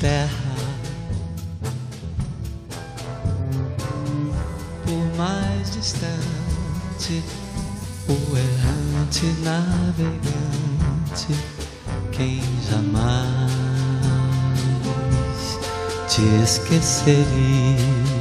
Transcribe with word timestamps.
terra. 0.00 0.56
Por 4.84 5.16
mais 5.16 5.70
distante, 5.70 7.22
o 8.08 8.36
errante 8.36 9.26
navegante, 9.44 11.34
quem 12.10 12.42
jamais 12.68 13.50
te 16.08 16.22
esqueceria. 16.42 18.19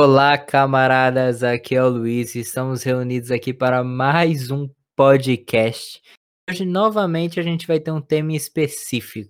Olá, 0.00 0.38
camaradas, 0.38 1.42
aqui 1.42 1.74
é 1.74 1.82
o 1.82 1.88
Luiz 1.88 2.36
e 2.36 2.38
estamos 2.38 2.84
reunidos 2.84 3.32
aqui 3.32 3.52
para 3.52 3.82
mais 3.82 4.48
um 4.48 4.70
podcast. 4.94 6.00
Hoje, 6.48 6.64
novamente, 6.64 7.40
a 7.40 7.42
gente 7.42 7.66
vai 7.66 7.80
ter 7.80 7.90
um 7.90 8.00
tema 8.00 8.32
específico. 8.32 9.28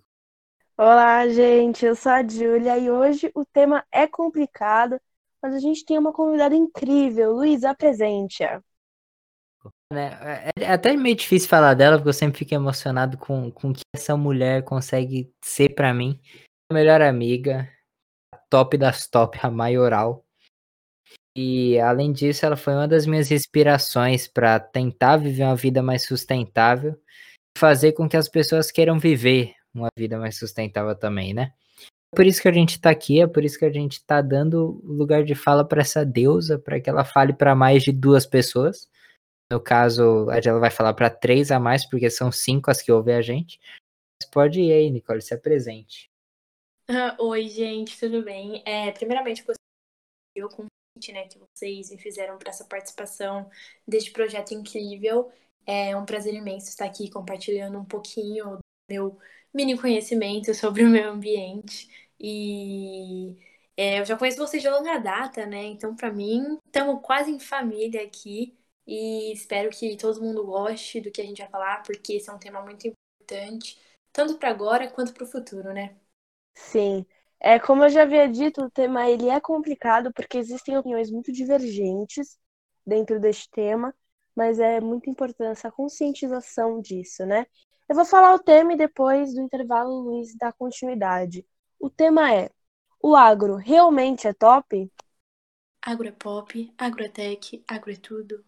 Olá, 0.77 1.27
gente, 1.27 1.87
eu 1.87 1.97
sou 1.97 2.13
a 2.13 2.23
Júlia 2.23 2.77
e 2.77 2.91
hoje 2.91 3.33
o 3.35 3.47
tema 3.47 3.83
é 3.91 4.07
complicado, 4.07 5.01
mas 5.41 5.55
a 5.55 5.59
gente 5.59 5.87
tem 5.87 5.97
uma 5.97 6.13
convidada 6.13 6.55
incrível. 6.55 7.33
Luiz, 7.33 7.65
apresente-a. 7.65 8.61
Né, 9.91 10.11
É 10.55 10.65
é 10.65 10.73
até 10.75 10.95
meio 10.95 11.17
difícil 11.17 11.49
falar 11.49 11.73
dela, 11.73 11.97
porque 11.97 12.11
eu 12.11 12.13
sempre 12.13 12.41
fico 12.41 12.55
emocionado 12.55 13.17
com, 13.17 13.51
com 13.51 13.71
o 13.71 13.73
que 13.73 13.81
essa 13.97 14.15
mulher 14.19 14.63
consegue 14.65 15.33
ser 15.43 15.71
pra 15.71 15.95
mim. 15.95 16.21
A 16.71 16.75
melhor 16.75 17.01
amiga, 17.01 17.67
a 18.35 18.39
top 18.51 18.77
das 18.77 19.09
top, 19.09 19.39
a 19.43 19.51
maioral. 19.51 20.28
E 21.41 21.79
além 21.79 22.11
disso, 22.11 22.45
ela 22.45 22.57
foi 22.57 22.73
uma 22.73 22.89
das 22.89 23.07
minhas 23.07 23.31
inspirações 23.31 24.27
para 24.27 24.59
tentar 24.59 25.19
viver 25.19 25.45
uma 25.45 25.55
vida 25.55 25.81
mais 25.81 26.05
sustentável 26.05 27.01
fazer 27.57 27.93
com 27.93 28.09
que 28.09 28.17
as 28.17 28.29
pessoas 28.29 28.73
queiram 28.73 28.99
viver 28.99 29.55
uma 29.73 29.87
vida 29.97 30.19
mais 30.19 30.37
sustentável 30.37 30.97
também, 30.97 31.33
né? 31.33 31.53
É 32.13 32.17
por 32.17 32.27
isso 32.27 32.43
que 32.43 32.49
a 32.49 32.53
gente 32.53 32.81
tá 32.81 32.91
aqui, 32.91 33.21
é 33.21 33.27
por 33.29 33.45
isso 33.45 33.57
que 33.57 33.65
a 33.65 33.73
gente 33.73 34.05
tá 34.05 34.21
dando 34.21 34.81
lugar 34.83 35.23
de 35.23 35.37
fala 35.37 35.65
para 35.65 35.81
essa 35.81 36.05
deusa, 36.05 36.59
para 36.59 36.81
que 36.81 36.91
ela 36.91 37.05
fale 37.05 37.33
para 37.33 37.55
mais 37.55 37.85
de 37.85 37.93
duas 37.93 38.27
pessoas. 38.27 38.89
No 39.49 39.61
caso, 39.61 40.27
ela 40.31 40.59
vai 40.59 40.71
falar 40.71 40.95
para 40.95 41.09
três 41.09 41.53
a 41.53 41.61
mais, 41.61 41.89
porque 41.89 42.11
são 42.11 42.33
cinco 42.33 42.69
as 42.69 42.83
que 42.83 42.91
ouvem 42.91 43.15
a 43.15 43.23
gente. 43.23 43.61
Mas 44.21 44.29
pode 44.29 44.61
ir 44.61 44.73
aí, 44.73 44.91
Nicole, 44.91 45.23
se 45.23 45.35
apresente. 45.35 46.11
Ah, 46.89 47.17
Oi, 47.21 47.47
gente, 47.49 47.97
tudo 47.97 48.25
bem? 48.25 48.61
É, 48.67 48.91
primeiramente, 48.91 49.43
o 49.43 50.49
convite 50.49 50.78
né, 51.13 51.27
que 51.29 51.39
vocês 51.39 51.91
me 51.91 51.99
fizeram 51.99 52.39
para 52.39 52.51
essa 52.51 52.65
participação 52.65 53.49
deste 53.87 54.11
projeto 54.11 54.53
incrível. 54.53 55.31
É 55.67 55.97
um 55.97 56.05
prazer 56.05 56.35
imenso 56.35 56.69
estar 56.69 56.87
aqui 56.87 57.11
compartilhando 57.11 57.79
um 57.79 57.85
pouquinho 57.85 58.57
do 58.57 58.61
meu 58.89 59.19
mini 59.53 59.79
conhecimento 59.79 60.55
sobre 60.55 60.85
o 60.85 60.89
meio 60.89 61.11
ambiente. 61.11 61.89
E 62.21 63.37
é, 63.77 64.01
eu 64.01 64.05
já 64.05 64.17
conheço 64.17 64.39
vocês 64.39 64.63
de 64.63 64.69
longa 64.69 64.99
data, 64.99 65.47
né? 65.47 65.65
Então, 65.65 65.95
para 65.95 66.13
mim, 66.13 66.59
estamos 66.67 67.01
quase 67.03 67.31
em 67.31 67.39
família 67.39 68.03
aqui. 68.05 68.57
E 68.87 69.33
espero 69.33 69.71
que 69.71 69.97
todo 69.97 70.23
mundo 70.23 70.45
goste 70.47 71.01
do 71.01 71.11
que 71.11 71.21
a 71.21 71.25
gente 71.25 71.39
vai 71.43 71.51
falar, 71.51 71.83
porque 71.83 72.15
esse 72.15 72.31
é 72.31 72.33
um 72.33 72.39
tema 72.39 72.63
muito 72.63 72.87
importante, 72.89 73.79
tanto 74.13 74.39
para 74.39 74.51
agora 74.51 74.91
quanto 74.91 75.13
para 75.13 75.25
o 75.25 75.27
futuro, 75.27 75.73
né? 75.75 75.95
Sim, 76.55 77.07
é 77.41 77.59
como 77.59 77.85
eu 77.85 77.89
já 77.89 78.03
havia 78.03 78.29
dito, 78.29 78.65
o 78.65 78.71
tema 78.71 79.09
ele 79.09 79.29
é 79.29 79.41
complicado 79.41 80.13
porque 80.13 80.39
existem 80.39 80.77
opiniões 80.77 81.11
muito 81.11 81.33
divergentes 81.33 82.37
dentro 82.87 83.21
deste 83.21 83.49
tema, 83.51 83.95
mas 84.35 84.59
é 84.59 84.81
muito 84.81 85.09
importante 85.09 85.51
essa 85.51 85.71
conscientização 85.71 86.81
disso, 86.81 87.25
né? 87.25 87.47
Eu 87.89 87.95
vou 87.95 88.05
falar 88.05 88.35
o 88.35 88.39
tema 88.39 88.75
e 88.75 88.77
depois 88.77 89.35
do 89.35 89.41
intervalo 89.41 89.91
o 89.91 90.03
Luiz 90.03 90.37
dá 90.37 90.53
continuidade. 90.53 91.47
O 91.81 91.89
tema 91.89 92.35
é: 92.35 92.51
o 93.01 93.17
agro 93.17 93.57
realmente 93.57 94.27
é 94.27 94.33
top? 94.33 94.91
Agro 95.83 96.09
é 96.09 96.13
pop, 96.13 96.75
agro 96.77 97.05
é 97.05 97.09
tech, 97.09 97.63
agro 97.67 97.93
é 97.93 97.97
tudo. 97.97 98.45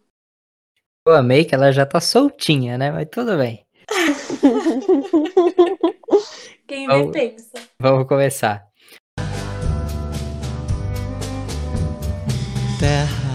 Eu 1.07 1.15
amei 1.15 1.43
que 1.43 1.55
ela 1.55 1.71
já 1.71 1.85
tá 1.85 1.99
soltinha, 1.99 2.77
né? 2.77 2.91
Mas 2.91 3.07
tudo 3.09 3.37
bem. 3.37 3.65
Quem 6.67 6.87
vê 6.87 7.11
pensa. 7.11 7.67
Vamos 7.79 8.07
começar. 8.07 8.70
Terra. 12.81 13.31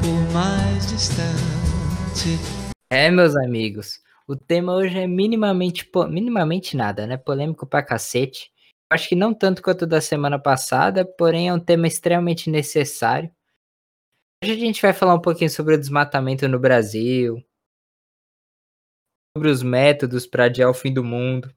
Por 0.00 0.32
mais 0.32 0.86
distante, 0.86 2.38
É, 2.88 3.10
meus 3.10 3.34
amigos, 3.34 4.00
o 4.28 4.36
tema 4.36 4.76
hoje 4.76 4.96
é 4.96 5.08
minimamente, 5.08 5.90
minimamente 6.08 6.76
nada, 6.76 7.04
né? 7.04 7.16
Polêmico 7.16 7.66
pra 7.66 7.82
cacete. 7.82 8.52
Acho 8.88 9.08
que 9.08 9.16
não 9.16 9.34
tanto 9.34 9.60
quanto 9.60 9.88
da 9.88 10.00
semana 10.00 10.38
passada, 10.38 11.04
porém 11.04 11.48
é 11.48 11.52
um 11.52 11.58
tema 11.58 11.88
extremamente 11.88 12.48
necessário. 12.48 13.28
Hoje 14.42 14.52
a 14.52 14.56
gente 14.56 14.80
vai 14.80 14.92
falar 14.92 15.14
um 15.14 15.20
pouquinho 15.20 15.50
sobre 15.50 15.74
o 15.74 15.78
desmatamento 15.78 16.46
no 16.46 16.60
Brasil, 16.60 17.44
sobre 19.36 19.50
os 19.50 19.64
métodos 19.64 20.28
para 20.28 20.44
adiar 20.44 20.70
o 20.70 20.74
fim 20.74 20.94
do 20.94 21.02
mundo. 21.02 21.52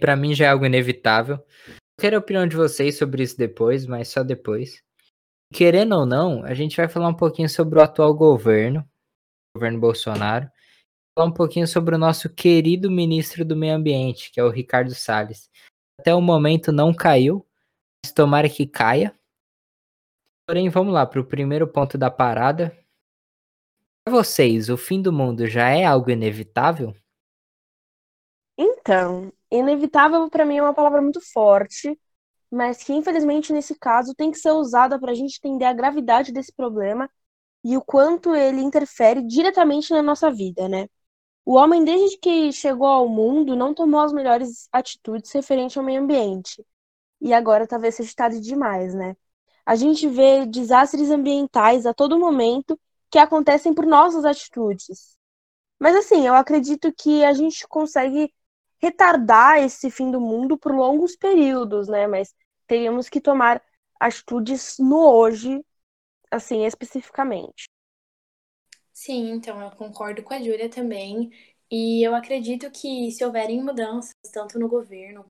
Pra 0.00 0.16
mim 0.16 0.34
já 0.34 0.46
é 0.46 0.48
algo 0.48 0.64
inevitável. 0.64 1.44
Quero 2.00 2.16
a 2.16 2.18
opinião 2.18 2.46
de 2.46 2.56
vocês 2.56 2.96
sobre 2.96 3.22
isso 3.22 3.36
depois, 3.36 3.84
mas 3.84 4.08
só 4.08 4.22
depois. 4.22 4.82
Querendo 5.52 5.94
ou 5.94 6.06
não, 6.06 6.42
a 6.44 6.54
gente 6.54 6.74
vai 6.74 6.88
falar 6.88 7.08
um 7.08 7.14
pouquinho 7.14 7.46
sobre 7.46 7.78
o 7.78 7.82
atual 7.82 8.14
governo, 8.14 8.80
o 9.54 9.58
governo 9.58 9.78
Bolsonaro, 9.78 10.50
falar 11.14 11.28
um 11.28 11.34
pouquinho 11.34 11.68
sobre 11.68 11.94
o 11.94 11.98
nosso 11.98 12.32
querido 12.32 12.90
ministro 12.90 13.44
do 13.44 13.54
Meio 13.54 13.74
Ambiente, 13.74 14.30
que 14.30 14.40
é 14.40 14.44
o 14.44 14.48
Ricardo 14.48 14.94
Salles. 14.94 15.50
Até 15.98 16.14
o 16.14 16.22
momento 16.22 16.72
não 16.72 16.94
caiu, 16.94 17.46
mas 18.02 18.14
tomara 18.14 18.48
que 18.48 18.66
caia. 18.66 19.14
Porém, 20.48 20.70
vamos 20.70 20.94
lá 20.94 21.04
para 21.04 21.20
o 21.20 21.26
primeiro 21.26 21.68
ponto 21.68 21.98
da 21.98 22.10
parada. 22.10 22.74
Para 24.06 24.14
vocês, 24.14 24.70
o 24.70 24.78
fim 24.78 25.02
do 25.02 25.12
mundo 25.12 25.46
já 25.46 25.68
é 25.68 25.84
algo 25.84 26.10
inevitável? 26.10 26.94
Então, 28.56 29.30
inevitável 29.58 30.28
para 30.30 30.44
mim 30.44 30.58
é 30.58 30.62
uma 30.62 30.74
palavra 30.74 31.02
muito 31.02 31.20
forte, 31.32 31.98
mas 32.50 32.82
que 32.82 32.92
infelizmente 32.92 33.52
nesse 33.52 33.74
caso 33.78 34.14
tem 34.14 34.30
que 34.30 34.38
ser 34.38 34.52
usada 34.52 34.98
para 34.98 35.12
a 35.12 35.14
gente 35.14 35.38
entender 35.38 35.64
a 35.66 35.72
gravidade 35.72 36.32
desse 36.32 36.52
problema 36.52 37.10
e 37.64 37.76
o 37.76 37.82
quanto 37.82 38.34
ele 38.34 38.60
interfere 38.62 39.22
diretamente 39.22 39.92
na 39.92 40.02
nossa 40.02 40.30
vida, 40.30 40.68
né? 40.68 40.88
O 41.44 41.54
homem, 41.54 41.84
desde 41.84 42.18
que 42.18 42.52
chegou 42.52 42.86
ao 42.86 43.08
mundo, 43.08 43.56
não 43.56 43.74
tomou 43.74 44.00
as 44.00 44.12
melhores 44.12 44.68
atitudes 44.72 45.32
referente 45.32 45.78
ao 45.78 45.84
meio 45.84 46.02
ambiente. 46.02 46.64
E 47.20 47.34
agora 47.34 47.66
talvez 47.66 47.96
seja 47.96 48.12
tarde 48.16 48.40
demais, 48.40 48.94
né? 48.94 49.16
A 49.66 49.76
gente 49.76 50.08
vê 50.08 50.46
desastres 50.46 51.10
ambientais 51.10 51.86
a 51.86 51.94
todo 51.94 52.18
momento 52.18 52.78
que 53.10 53.18
acontecem 53.18 53.74
por 53.74 53.86
nossas 53.86 54.24
atitudes. 54.24 55.16
Mas 55.78 55.96
assim, 55.96 56.26
eu 56.26 56.34
acredito 56.34 56.92
que 56.92 57.24
a 57.24 57.32
gente 57.32 57.66
consegue 57.68 58.32
retardar 58.80 59.58
esse 59.58 59.90
fim 59.90 60.10
do 60.10 60.20
mundo 60.20 60.58
por 60.58 60.74
longos 60.74 61.16
períodos, 61.16 61.88
né? 61.88 62.06
Mas 62.06 62.34
teríamos 62.66 63.08
que 63.08 63.20
tomar 63.20 63.62
atitudes 63.98 64.76
no 64.78 64.98
hoje, 64.98 65.64
assim, 66.30 66.64
especificamente. 66.64 67.68
Sim, 68.92 69.30
então 69.30 69.60
eu 69.60 69.70
concordo 69.72 70.22
com 70.22 70.34
a 70.34 70.38
Júlia 70.38 70.68
também. 70.68 71.30
E 71.70 72.02
eu 72.06 72.14
acredito 72.14 72.70
que 72.70 73.10
se 73.12 73.24
houverem 73.24 73.62
mudanças, 73.62 74.12
tanto 74.32 74.58
no 74.58 74.68
governo 74.68 75.24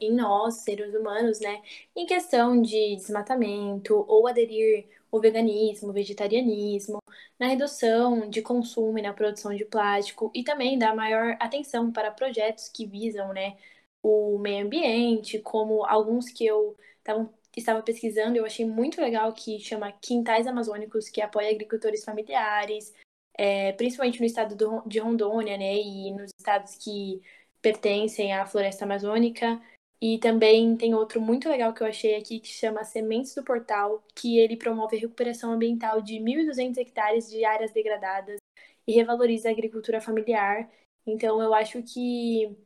em 0.00 0.12
nós, 0.14 0.62
seres 0.62 0.94
humanos, 0.94 1.38
né, 1.40 1.62
em 1.94 2.06
questão 2.06 2.60
de 2.60 2.96
desmatamento 2.96 3.94
ou 4.08 4.26
aderir 4.26 4.88
ao 5.16 5.20
veganismo, 5.22 5.92
vegetarianismo, 5.92 7.02
na 7.38 7.48
redução 7.48 8.28
de 8.28 8.42
consumo 8.42 8.98
e 8.98 9.02
na 9.02 9.12
produção 9.12 9.54
de 9.54 9.64
plástico 9.64 10.30
e 10.34 10.44
também 10.44 10.78
dar 10.78 10.94
maior 10.94 11.36
atenção 11.40 11.92
para 11.92 12.10
projetos 12.10 12.68
que 12.68 12.86
visam, 12.86 13.32
né, 13.32 13.56
o 14.02 14.38
meio 14.38 14.64
ambiente, 14.66 15.38
como 15.40 15.84
alguns 15.86 16.30
que 16.30 16.46
eu 16.46 16.76
tava, 17.02 17.32
estava 17.56 17.82
pesquisando, 17.82 18.36
eu 18.36 18.44
achei 18.44 18.64
muito 18.66 19.00
legal 19.00 19.32
que 19.32 19.58
chama 19.60 19.92
Quintais 19.92 20.46
Amazônicos, 20.46 21.08
que 21.08 21.20
apoia 21.20 21.50
agricultores 21.50 22.04
familiares, 22.04 22.94
é, 23.36 23.72
principalmente 23.72 24.20
no 24.20 24.26
estado 24.26 24.54
do- 24.56 24.82
de 24.86 24.98
Rondônia, 24.98 25.56
né, 25.58 25.76
e 25.76 26.12
nos 26.12 26.30
estados 26.38 26.74
que 26.76 27.20
pertencem 27.60 28.32
à 28.32 28.46
floresta 28.46 28.84
amazônica. 28.84 29.60
E 30.08 30.18
também 30.20 30.76
tem 30.76 30.94
outro 30.94 31.20
muito 31.20 31.48
legal 31.48 31.74
que 31.74 31.82
eu 31.82 31.86
achei 31.88 32.14
aqui 32.14 32.38
que 32.38 32.46
chama 32.46 32.84
Sementes 32.84 33.34
do 33.34 33.42
Portal, 33.42 34.04
que 34.14 34.38
ele 34.38 34.56
promove 34.56 34.96
a 34.96 35.00
recuperação 35.00 35.50
ambiental 35.50 36.00
de 36.00 36.20
1.200 36.20 36.76
hectares 36.78 37.28
de 37.28 37.44
áreas 37.44 37.72
degradadas 37.72 38.38
e 38.86 38.92
revaloriza 38.92 39.48
a 39.48 39.50
agricultura 39.50 40.00
familiar. 40.00 40.70
Então 41.04 41.42
eu 41.42 41.52
acho 41.52 41.82
que 41.82 42.56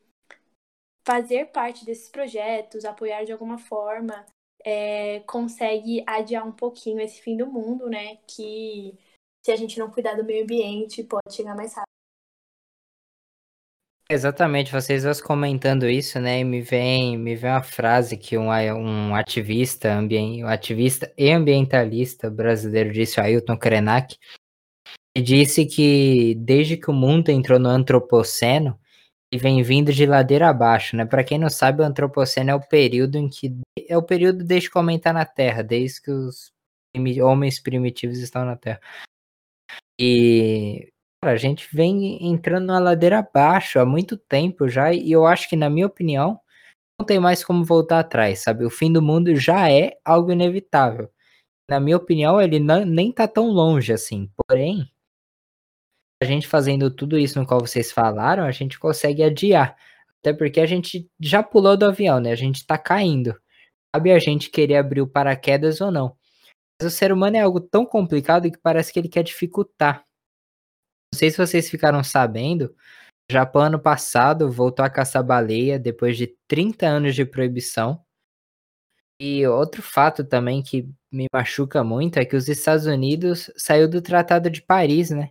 fazer 1.02 1.46
parte 1.46 1.86
desses 1.86 2.10
projetos, 2.10 2.84
apoiar 2.84 3.24
de 3.24 3.32
alguma 3.32 3.56
forma, 3.56 4.26
é, 4.62 5.20
consegue 5.20 6.04
adiar 6.06 6.46
um 6.46 6.52
pouquinho 6.52 7.00
esse 7.00 7.22
fim 7.22 7.38
do 7.38 7.46
mundo, 7.46 7.88
né? 7.88 8.16
Que 8.26 8.98
se 9.42 9.50
a 9.50 9.56
gente 9.56 9.78
não 9.78 9.90
cuidar 9.90 10.12
do 10.14 10.24
meio 10.24 10.42
ambiente, 10.44 11.02
pode 11.04 11.34
chegar 11.34 11.56
mais 11.56 11.72
rápido. 11.72 11.99
Exatamente, 14.12 14.72
vocês 14.72 15.04
dois 15.04 15.20
comentando 15.20 15.88
isso, 15.88 16.18
né? 16.18 16.40
E 16.40 16.44
me 16.44 16.60
vem, 16.60 17.16
me 17.16 17.36
vem 17.36 17.48
uma 17.48 17.62
frase 17.62 18.16
que 18.16 18.36
um, 18.36 18.48
um 18.48 19.14
ativista, 19.14 20.00
um 20.00 20.48
ativista 20.48 21.12
e 21.16 21.30
ambientalista 21.30 22.28
brasileiro 22.28 22.92
disse, 22.92 23.20
Ailton 23.20 23.56
Krenak, 23.56 24.18
disse 25.16 25.64
que 25.64 26.34
desde 26.40 26.76
que 26.76 26.90
o 26.90 26.92
mundo 26.92 27.28
entrou 27.28 27.60
no 27.60 27.68
antropoceno, 27.68 28.76
ele 29.30 29.40
vem 29.40 29.62
vindo 29.62 29.92
de 29.92 30.04
ladeira 30.04 30.48
abaixo, 30.48 30.96
né? 30.96 31.04
Para 31.06 31.22
quem 31.22 31.38
não 31.38 31.48
sabe, 31.48 31.80
o 31.80 31.84
antropoceno 31.84 32.50
é 32.50 32.54
o 32.56 32.60
período 32.60 33.16
em 33.16 33.28
que 33.28 33.56
é 33.88 33.96
o 33.96 34.02
período 34.02 34.42
desde 34.42 34.68
que 34.68 34.76
aumentar 34.76 35.12
na 35.12 35.24
Terra, 35.24 35.62
desde 35.62 36.02
que 36.02 36.10
os 36.10 36.50
homens 37.22 37.60
primitivos 37.60 38.18
estão 38.18 38.44
na 38.44 38.56
Terra. 38.56 38.80
E 40.00 40.89
Cara, 41.22 41.34
a 41.34 41.36
gente 41.36 41.68
vem 41.74 42.26
entrando 42.26 42.66
na 42.66 42.78
ladeira 42.78 43.18
abaixo 43.18 43.78
há 43.78 43.84
muito 43.84 44.16
tempo 44.16 44.68
já, 44.68 44.92
e 44.92 45.12
eu 45.12 45.26
acho 45.26 45.48
que, 45.48 45.56
na 45.56 45.68
minha 45.68 45.86
opinião, 45.86 46.40
não 46.98 47.06
tem 47.06 47.20
mais 47.20 47.44
como 47.44 47.64
voltar 47.64 48.00
atrás, 48.00 48.40
sabe? 48.40 48.64
O 48.64 48.70
fim 48.70 48.92
do 48.92 49.02
mundo 49.02 49.34
já 49.36 49.70
é 49.70 49.98
algo 50.04 50.32
inevitável. 50.32 51.10
Na 51.68 51.80
minha 51.80 51.96
opinião, 51.96 52.40
ele 52.40 52.58
não, 52.58 52.84
nem 52.84 53.12
tá 53.12 53.28
tão 53.28 53.48
longe 53.48 53.92
assim. 53.92 54.30
Porém, 54.36 54.90
a 56.22 56.26
gente 56.26 56.46
fazendo 56.46 56.90
tudo 56.90 57.18
isso 57.18 57.38
no 57.38 57.46
qual 57.46 57.60
vocês 57.60 57.92
falaram, 57.92 58.44
a 58.44 58.50
gente 58.50 58.78
consegue 58.78 59.22
adiar. 59.22 59.76
Até 60.20 60.32
porque 60.34 60.60
a 60.60 60.66
gente 60.66 61.08
já 61.18 61.42
pulou 61.42 61.76
do 61.76 61.86
avião, 61.86 62.20
né? 62.20 62.32
A 62.32 62.36
gente 62.36 62.66
tá 62.66 62.76
caindo. 62.76 63.34
Cabe 63.94 64.12
a 64.12 64.18
gente 64.18 64.50
querer 64.50 64.76
abrir 64.76 65.00
o 65.00 65.08
paraquedas 65.08 65.80
ou 65.80 65.90
não. 65.90 66.16
Mas 66.80 66.92
o 66.92 66.96
ser 66.96 67.12
humano 67.12 67.36
é 67.36 67.40
algo 67.40 67.60
tão 67.60 67.86
complicado 67.86 68.50
que 68.50 68.58
parece 68.58 68.92
que 68.92 68.98
ele 68.98 69.08
quer 69.08 69.22
dificultar. 69.22 70.04
Não 71.12 71.18
sei 71.18 71.30
se 71.30 71.38
vocês 71.38 71.68
ficaram 71.68 72.04
sabendo, 72.04 72.74
o 73.30 73.32
Japão 73.32 73.62
ano 73.62 73.80
passado 73.80 74.50
voltou 74.50 74.84
a 74.84 74.90
caçar 74.90 75.24
baleia 75.24 75.78
depois 75.78 76.16
de 76.16 76.36
30 76.46 76.86
anos 76.86 77.14
de 77.14 77.24
proibição. 77.24 78.04
E 79.20 79.46
outro 79.46 79.82
fato 79.82 80.24
também 80.24 80.62
que 80.62 80.88
me 81.12 81.26
machuca 81.32 81.84
muito 81.84 82.18
é 82.18 82.24
que 82.24 82.36
os 82.36 82.48
Estados 82.48 82.86
Unidos 82.86 83.50
saiu 83.56 83.88
do 83.88 84.00
Tratado 84.00 84.48
de 84.48 84.62
Paris, 84.62 85.10
né? 85.10 85.30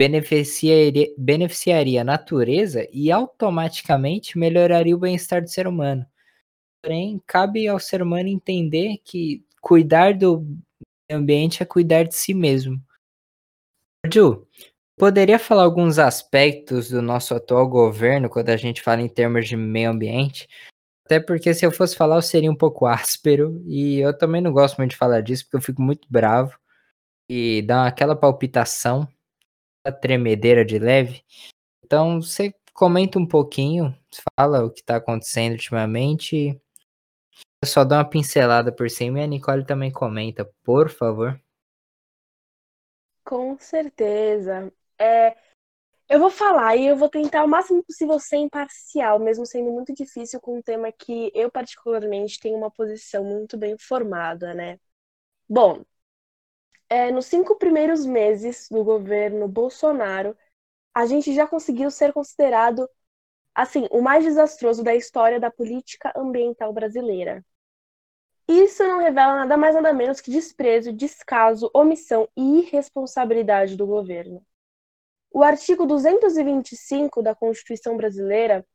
Beneficiaria, 0.00 1.14
beneficiaria 1.16 2.00
a 2.00 2.04
natureza 2.04 2.88
e 2.92 3.12
automaticamente 3.12 4.38
melhoraria 4.38 4.94
o 4.94 4.98
bem-estar 4.98 5.42
do 5.42 5.48
ser 5.48 5.66
humano. 5.66 6.06
Porém, 6.82 7.20
cabe 7.26 7.68
ao 7.68 7.78
ser 7.78 8.02
humano 8.02 8.28
entender 8.28 8.98
que 9.04 9.44
cuidar 9.60 10.14
do 10.14 10.46
ambiente 11.10 11.62
é 11.62 11.66
cuidar 11.66 12.04
de 12.04 12.14
si 12.14 12.34
mesmo. 12.34 12.80
Ju, 14.12 14.46
Poderia 14.98 15.38
falar 15.38 15.62
alguns 15.62 15.96
aspectos 15.96 16.90
do 16.90 17.00
nosso 17.00 17.32
atual 17.32 17.68
governo 17.68 18.28
quando 18.28 18.48
a 18.48 18.56
gente 18.56 18.82
fala 18.82 19.00
em 19.00 19.08
termos 19.08 19.46
de 19.46 19.56
meio 19.56 19.90
ambiente? 19.90 20.48
Até 21.04 21.20
porque 21.20 21.54
se 21.54 21.64
eu 21.64 21.70
fosse 21.70 21.94
falar 21.94 22.16
eu 22.16 22.22
seria 22.22 22.50
um 22.50 22.56
pouco 22.56 22.84
áspero 22.86 23.62
e 23.64 24.00
eu 24.00 24.16
também 24.16 24.40
não 24.40 24.52
gosto 24.52 24.76
muito 24.78 24.90
de 24.90 24.96
falar 24.96 25.20
disso 25.20 25.44
porque 25.44 25.56
eu 25.56 25.62
fico 25.62 25.80
muito 25.80 26.08
bravo 26.10 26.58
e 27.28 27.62
dá 27.62 27.86
aquela 27.86 28.16
palpitação, 28.16 29.06
a 29.84 29.92
tremedeira 29.92 30.64
de 30.64 30.80
leve. 30.80 31.22
Então 31.84 32.20
você 32.20 32.52
comenta 32.74 33.20
um 33.20 33.26
pouquinho, 33.26 33.96
fala 34.36 34.64
o 34.64 34.70
que 34.70 34.80
está 34.80 34.96
acontecendo 34.96 35.52
ultimamente. 35.52 36.60
Eu 37.62 37.68
só 37.68 37.84
dou 37.84 37.98
uma 37.98 38.04
pincelada 38.04 38.72
por 38.72 38.90
cima 38.90 39.20
e 39.20 39.22
a 39.22 39.26
Nicole 39.28 39.64
também 39.64 39.92
comenta, 39.92 40.44
por 40.64 40.90
favor. 40.90 41.40
Com 43.24 43.58
certeza. 43.58 44.72
É, 45.00 45.36
eu 46.08 46.20
vou 46.20 46.30
falar 46.30 46.76
e 46.76 46.86
eu 46.86 46.96
vou 46.96 47.08
tentar 47.10 47.44
o 47.44 47.48
máximo 47.48 47.84
possível 47.84 48.18
ser 48.20 48.38
imparcial, 48.38 49.18
mesmo 49.18 49.46
sendo 49.46 49.70
muito 49.72 49.94
difícil 49.94 50.40
com 50.40 50.58
um 50.58 50.62
tema 50.62 50.92
que 50.92 51.30
eu, 51.34 51.50
particularmente, 51.50 52.40
tenho 52.40 52.56
uma 52.58 52.70
posição 52.70 53.24
muito 53.24 53.58
bem 53.58 53.76
formada, 53.78 54.54
né? 54.54 54.78
Bom, 55.48 55.84
é, 56.88 57.10
nos 57.10 57.26
cinco 57.26 57.56
primeiros 57.56 58.04
meses 58.06 58.68
do 58.70 58.82
governo 58.84 59.46
Bolsonaro, 59.48 60.36
a 60.94 61.06
gente 61.06 61.34
já 61.34 61.46
conseguiu 61.46 61.90
ser 61.90 62.12
considerado, 62.12 62.88
assim, 63.54 63.88
o 63.90 64.02
mais 64.02 64.24
desastroso 64.24 64.84
da 64.84 64.94
história 64.94 65.40
da 65.40 65.50
política 65.50 66.12
ambiental 66.16 66.72
brasileira. 66.72 67.44
Isso 68.48 68.82
não 68.82 68.98
revela 68.98 69.36
nada 69.36 69.56
mais 69.56 69.74
nada 69.76 69.92
menos 69.92 70.20
que 70.20 70.30
desprezo, 70.30 70.92
descaso, 70.92 71.70
omissão 71.72 72.28
e 72.36 72.58
irresponsabilidade 72.60 73.76
do 73.76 73.86
governo. 73.86 74.44
O 75.30 75.42
artigo 75.42 75.86
225 75.86 77.22
da 77.22 77.34
Constituição 77.34 77.96
Brasileira 77.96 78.66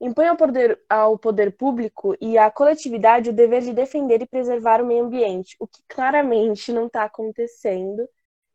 impõe 0.00 0.28
ao 0.28 0.36
poder, 0.36 0.80
ao 0.88 1.18
poder 1.18 1.56
público 1.56 2.16
e 2.20 2.36
à 2.38 2.50
coletividade 2.50 3.30
o 3.30 3.32
dever 3.32 3.62
de 3.62 3.72
defender 3.72 4.22
e 4.22 4.26
preservar 4.26 4.82
o 4.82 4.86
meio 4.86 5.04
ambiente, 5.04 5.56
o 5.58 5.66
que 5.66 5.82
claramente 5.88 6.72
não 6.72 6.86
está 6.86 7.04
acontecendo 7.04 8.08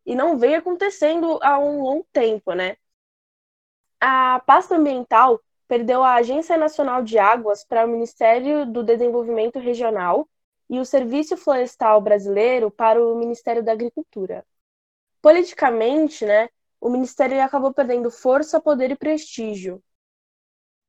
e 0.06 0.14
não 0.14 0.38
vem 0.38 0.54
acontecendo 0.54 1.38
há 1.42 1.58
um 1.58 1.82
longo 1.82 2.06
tempo, 2.12 2.52
né? 2.54 2.76
A 4.00 4.40
pasta 4.46 4.76
ambiental 4.76 5.40
perdeu 5.68 6.02
a 6.02 6.14
Agência 6.14 6.56
Nacional 6.56 7.02
de 7.02 7.18
Águas 7.18 7.64
para 7.64 7.86
o 7.86 7.88
Ministério 7.88 8.66
do 8.66 8.82
Desenvolvimento 8.82 9.58
Regional 9.58 10.28
e 10.68 10.78
o 10.78 10.84
Serviço 10.84 11.36
Florestal 11.36 12.00
Brasileiro 12.00 12.70
para 12.70 13.02
o 13.02 13.16
Ministério 13.16 13.62
da 13.62 13.72
Agricultura. 13.72 14.44
Politicamente, 15.20 16.26
né, 16.26 16.48
o 16.82 16.90
ministério 16.90 17.40
acabou 17.40 17.72
perdendo 17.72 18.10
força, 18.10 18.60
poder 18.60 18.90
e 18.90 18.96
prestígio. 18.96 19.80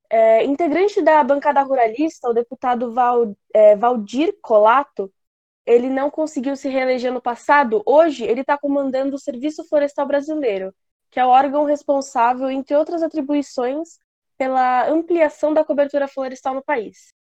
É, 0.09 0.43
integrante 0.43 1.01
da 1.03 1.23
bancada 1.23 1.61
ruralista, 1.61 2.29
o 2.29 2.33
deputado 2.33 2.91
Val, 2.91 3.35
é, 3.53 3.75
Valdir 3.75 4.35
Colato, 4.41 5.13
ele 5.65 5.89
não 5.91 6.09
conseguiu 6.09 6.55
se 6.55 6.67
reeleger 6.67 7.13
no 7.13 7.21
passado. 7.21 7.83
Hoje, 7.85 8.23
ele 8.23 8.41
está 8.41 8.57
comandando 8.57 9.15
o 9.15 9.19
Serviço 9.19 9.63
Florestal 9.65 10.07
Brasileiro, 10.07 10.73
que 11.11 11.19
é 11.19 11.25
o 11.25 11.29
órgão 11.29 11.63
responsável, 11.63 12.49
entre 12.49 12.75
outras 12.75 13.03
atribuições, 13.03 13.99
pela 14.35 14.89
ampliação 14.89 15.53
da 15.53 15.63
cobertura 15.63 16.07
florestal 16.07 16.55
no 16.55 16.63
país. 16.63 17.13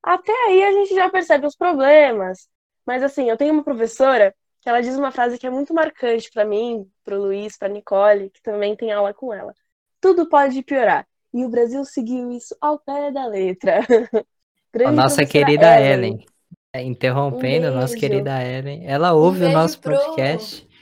Até 0.00 0.32
aí 0.46 0.62
a 0.62 0.72
gente 0.72 0.94
já 0.94 1.10
percebe 1.10 1.46
os 1.46 1.56
problemas, 1.56 2.48
mas 2.86 3.02
assim, 3.02 3.28
eu 3.28 3.36
tenho 3.36 3.52
uma 3.52 3.64
professora 3.64 4.32
que 4.62 4.68
ela 4.68 4.80
diz 4.80 4.96
uma 4.96 5.10
frase 5.10 5.38
que 5.38 5.46
é 5.46 5.50
muito 5.50 5.74
marcante 5.74 6.30
para 6.30 6.44
mim, 6.44 6.88
para 7.04 7.18
o 7.18 7.22
Luiz, 7.22 7.58
para 7.58 7.68
Nicole, 7.68 8.30
que 8.30 8.40
também 8.40 8.76
tem 8.76 8.92
aula 8.92 9.12
com 9.12 9.34
ela. 9.34 9.52
Tudo 10.00 10.28
pode 10.28 10.62
piorar. 10.62 11.06
E 11.34 11.44
o 11.44 11.48
Brasil 11.48 11.84
seguiu 11.84 12.30
isso 12.30 12.56
ao 12.60 12.78
pé 12.78 13.10
da 13.10 13.26
letra. 13.26 13.80
a 14.86 14.92
nossa 14.92 15.26
querida 15.26 15.80
Ellen. 15.80 16.12
Ellen. 16.12 16.26
É, 16.74 16.82
interrompendo, 16.82 17.68
um 17.68 17.74
nossa 17.74 17.96
querida 17.96 18.40
Ellen. 18.42 18.86
Ela 18.86 19.12
ouve 19.12 19.44
um 19.44 19.48
o 19.48 19.52
nosso 19.52 19.80
podcast. 19.80 20.62
Pro... 20.62 20.72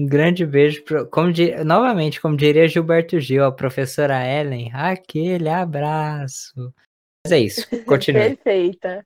Um 0.00 0.06
grande 0.06 0.46
beijo. 0.46 0.84
Pro, 0.84 1.08
como 1.08 1.32
novamente, 1.64 2.20
como 2.20 2.36
diria 2.36 2.68
Gilberto 2.68 3.18
Gil, 3.18 3.44
a 3.44 3.50
professora 3.50 4.24
Ellen, 4.24 4.70
aquele 4.72 5.48
abraço. 5.48 6.72
Mas 7.26 7.32
é 7.32 7.38
isso, 7.40 7.66
continue. 7.84 8.36
Perfeita. 8.36 9.04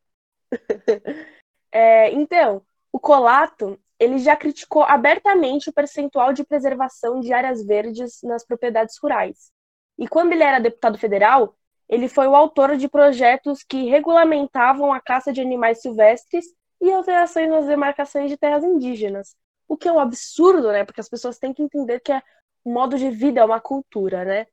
É, 1.70 2.10
então, 2.12 2.62
o 2.90 2.98
Colato, 2.98 3.78
ele 3.98 4.18
já 4.18 4.36
criticou 4.36 4.82
abertamente 4.84 5.70
o 5.70 5.72
percentual 5.72 6.32
de 6.32 6.44
preservação 6.44 7.20
de 7.20 7.32
áreas 7.32 7.64
verdes 7.64 8.20
nas 8.22 8.44
propriedades 8.44 8.96
rurais. 9.02 9.50
E 9.98 10.06
quando 10.06 10.32
ele 10.32 10.44
era 10.44 10.60
deputado 10.60 10.96
federal, 10.96 11.56
ele 11.88 12.08
foi 12.08 12.28
o 12.28 12.36
autor 12.36 12.76
de 12.76 12.88
projetos 12.88 13.62
que 13.62 13.88
regulamentavam 13.88 14.92
a 14.92 15.00
caça 15.00 15.32
de 15.32 15.40
animais 15.40 15.80
silvestres 15.80 16.46
e 16.80 16.92
alterações 16.92 17.48
nas 17.48 17.66
demarcações 17.66 18.30
de 18.30 18.36
terras 18.36 18.62
indígenas. 18.62 19.34
O 19.66 19.76
que 19.76 19.88
é 19.88 19.92
um 19.92 19.98
absurdo, 19.98 20.70
né? 20.70 20.84
Porque 20.84 21.00
as 21.00 21.08
pessoas 21.08 21.38
têm 21.38 21.52
que 21.52 21.62
entender 21.62 22.00
que 22.00 22.12
é 22.12 22.22
um 22.64 22.72
modo 22.72 22.96
de 22.96 23.10
vida, 23.10 23.40
é 23.40 23.44
uma 23.44 23.60
cultura, 23.60 24.24
né? 24.24 24.46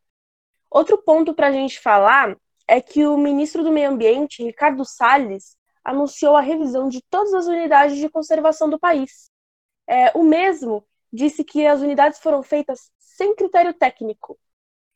Outro 0.71 0.97
ponto 0.97 1.33
para 1.33 1.47
a 1.47 1.51
gente 1.51 1.79
falar 1.79 2.35
é 2.67 2.81
que 2.81 3.05
o 3.05 3.17
ministro 3.17 3.63
do 3.63 3.71
Meio 3.71 3.91
Ambiente, 3.91 4.43
Ricardo 4.43 4.83
Salles, 4.83 5.55
anunciou 5.83 6.35
a 6.35 6.41
revisão 6.41 6.89
de 6.89 7.01
todas 7.09 7.33
as 7.33 7.45
unidades 7.45 7.97
de 7.97 8.09
conservação 8.09 8.69
do 8.69 8.79
país. 8.79 9.29
É, 9.87 10.11
o 10.17 10.23
mesmo 10.23 10.85
disse 11.11 11.43
que 11.43 11.65
as 11.65 11.81
unidades 11.81 12.19
foram 12.19 12.41
feitas 12.43 12.91
sem 12.97 13.35
critério 13.35 13.73
técnico 13.73 14.37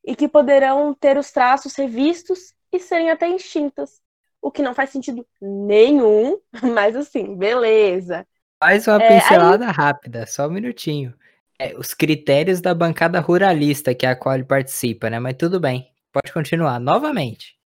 e 0.04 0.16
que 0.16 0.28
poderão 0.28 0.94
ter 0.94 1.18
os 1.18 1.32
traços 1.32 1.76
revistos 1.76 2.54
e 2.72 2.80
serem 2.80 3.10
até 3.10 3.28
extintas, 3.30 4.02
o 4.42 4.52
que 4.52 4.62
não 4.62 4.74
faz 4.74 4.90
sentido 4.90 5.26
nenhum, 5.42 6.40
mas 6.76 6.96
assim, 6.96 7.36
beleza. 7.36 8.28
Faz 8.62 8.88
uma 8.88 9.02
é, 9.02 9.08
pincelada 9.08 9.66
aí... 9.66 9.72
rápida, 9.72 10.26
só 10.26 10.48
um 10.48 10.52
minutinho. 10.52 11.14
É, 11.58 11.78
os 11.78 11.94
critérios 11.94 12.62
da 12.62 12.74
bancada 12.74 13.20
ruralista 13.20 13.94
que 13.94 14.06
é 14.06 14.10
a 14.10 14.16
qual 14.16 14.36
ele 14.36 14.46
participa, 14.46 15.10
né? 15.10 15.20
Mas 15.20 15.36
tudo 15.38 15.60
bem, 15.60 15.92
pode 16.12 16.32
continuar 16.32 16.80
novamente. 16.80 17.58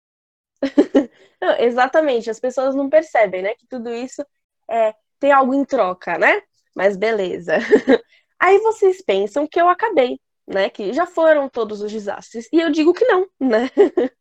não, 1.41 1.59
exatamente, 1.59 2.31
as 2.31 2.41
pessoas 2.41 2.75
não 2.75 2.89
percebem, 2.89 3.43
né? 3.43 3.55
Que 3.55 3.67
tudo 3.67 3.91
isso 3.91 4.25
é, 4.71 4.95
tem 5.19 5.33
algo 5.33 5.55
em 5.55 5.65
troca, 5.65 6.19
né? 6.19 6.43
Mas 6.75 6.97
beleza. 6.97 7.55
Aí 8.39 8.59
vocês 8.59 9.03
pensam 9.03 9.47
que 9.47 9.61
eu 9.61 9.69
acabei, 9.69 10.19
né? 10.47 10.69
Que 10.71 10.93
já 10.93 11.07
foram 11.07 11.49
todos 11.49 11.81
os 11.81 11.93
desastres. 11.93 12.49
E 12.53 12.61
eu 12.61 12.71
digo 12.71 12.93
que 12.93 13.05
não, 13.05 13.27
né? 13.41 13.71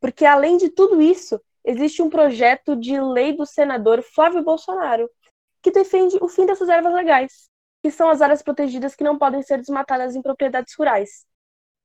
Porque 0.00 0.24
além 0.24 0.56
de 0.56 0.68
tudo 0.68 1.00
isso, 1.00 1.40
existe 1.64 2.02
um 2.02 2.10
projeto 2.10 2.76
de 2.76 3.00
lei 3.00 3.32
do 3.34 3.46
senador 3.46 4.02
Flávio 4.02 4.42
Bolsonaro 4.42 5.08
que 5.62 5.70
defende 5.70 6.18
o 6.20 6.28
fim 6.28 6.44
dessas 6.44 6.68
ervas 6.68 6.92
legais, 6.92 7.48
que 7.82 7.90
são 7.90 8.10
as 8.10 8.20
áreas 8.20 8.42
protegidas 8.42 8.94
que 8.94 9.02
não 9.02 9.16
podem 9.18 9.42
ser 9.42 9.58
desmatadas 9.58 10.14
em 10.14 10.20
propriedades 10.20 10.74
rurais. 10.78 11.24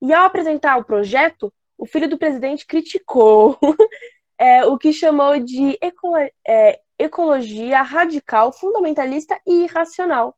E 0.01 0.13
ao 0.13 0.25
apresentar 0.25 0.77
o 0.77 0.83
projeto, 0.83 1.51
o 1.77 1.85
filho 1.85 2.09
do 2.09 2.17
presidente 2.17 2.65
criticou 2.65 3.57
é, 4.38 4.65
o 4.65 4.77
que 4.77 4.91
chamou 4.91 5.39
de 5.39 5.79
é, 6.45 6.81
ecologia 7.00 7.82
radical, 7.82 8.51
fundamentalista 8.51 9.39
e 9.48 9.63
irracional, 9.63 10.38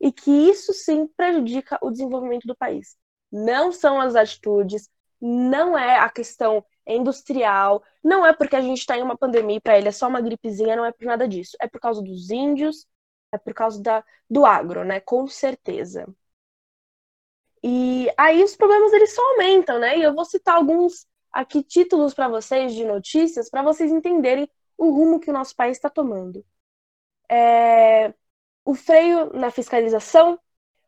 e 0.00 0.12
que 0.12 0.30
isso 0.30 0.72
sim 0.74 1.06
prejudica 1.16 1.78
o 1.82 1.90
desenvolvimento 1.90 2.46
do 2.46 2.56
país. 2.56 2.96
Não 3.30 3.72
são 3.72 4.00
as 4.00 4.14
atitudes, 4.14 4.90
não 5.20 5.76
é 5.78 5.98
a 5.98 6.10
questão 6.10 6.64
industrial, 6.86 7.82
não 8.04 8.26
é 8.26 8.32
porque 8.32 8.56
a 8.56 8.60
gente 8.60 8.78
está 8.78 8.98
em 8.98 9.02
uma 9.02 9.16
pandemia 9.16 9.60
para 9.60 9.78
ele 9.78 9.88
é 9.88 9.92
só 9.92 10.08
uma 10.08 10.20
gripezinha, 10.20 10.76
não 10.76 10.84
é 10.84 10.92
por 10.92 11.06
nada 11.06 11.26
disso. 11.28 11.56
É 11.60 11.68
por 11.68 11.80
causa 11.80 12.02
dos 12.02 12.30
índios, 12.30 12.86
é 13.32 13.38
por 13.38 13.54
causa 13.54 13.80
da, 13.82 14.04
do 14.28 14.44
agro, 14.44 14.84
né? 14.84 15.00
Com 15.00 15.26
certeza. 15.26 16.06
E 17.62 18.12
aí 18.18 18.42
os 18.42 18.56
problemas 18.56 18.92
eles 18.92 19.14
só 19.14 19.22
aumentam, 19.32 19.78
né? 19.78 19.96
E 19.98 20.02
eu 20.02 20.14
vou 20.14 20.24
citar 20.24 20.56
alguns 20.56 21.06
aqui 21.32 21.62
títulos 21.62 22.12
para 22.12 22.28
vocês 22.28 22.74
de 22.74 22.84
notícias 22.84 23.48
para 23.48 23.62
vocês 23.62 23.90
entenderem 23.90 24.50
o 24.76 24.90
rumo 24.90 25.20
que 25.20 25.30
o 25.30 25.32
nosso 25.32 25.54
país 25.54 25.76
está 25.76 25.88
tomando. 25.88 26.44
É... 27.30 28.12
O 28.64 28.74
freio 28.74 29.32
na 29.32 29.50
fiscalização, 29.50 30.38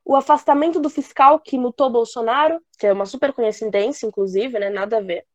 o 0.05 0.15
afastamento 0.15 0.79
do 0.79 0.91
fiscal 0.91 1.41
que 1.41 1.59
mutou 1.59 1.91
Bolsonaro, 1.91 2.61
que 2.79 2.87
é 2.87 2.93
uma 2.93 3.07
super 3.07 3.33
coincidência, 3.33 4.07
inclusive, 4.07 4.59
né? 4.59 4.71
Nada 4.71 4.99
a 4.99 5.01
ver. 5.01 5.27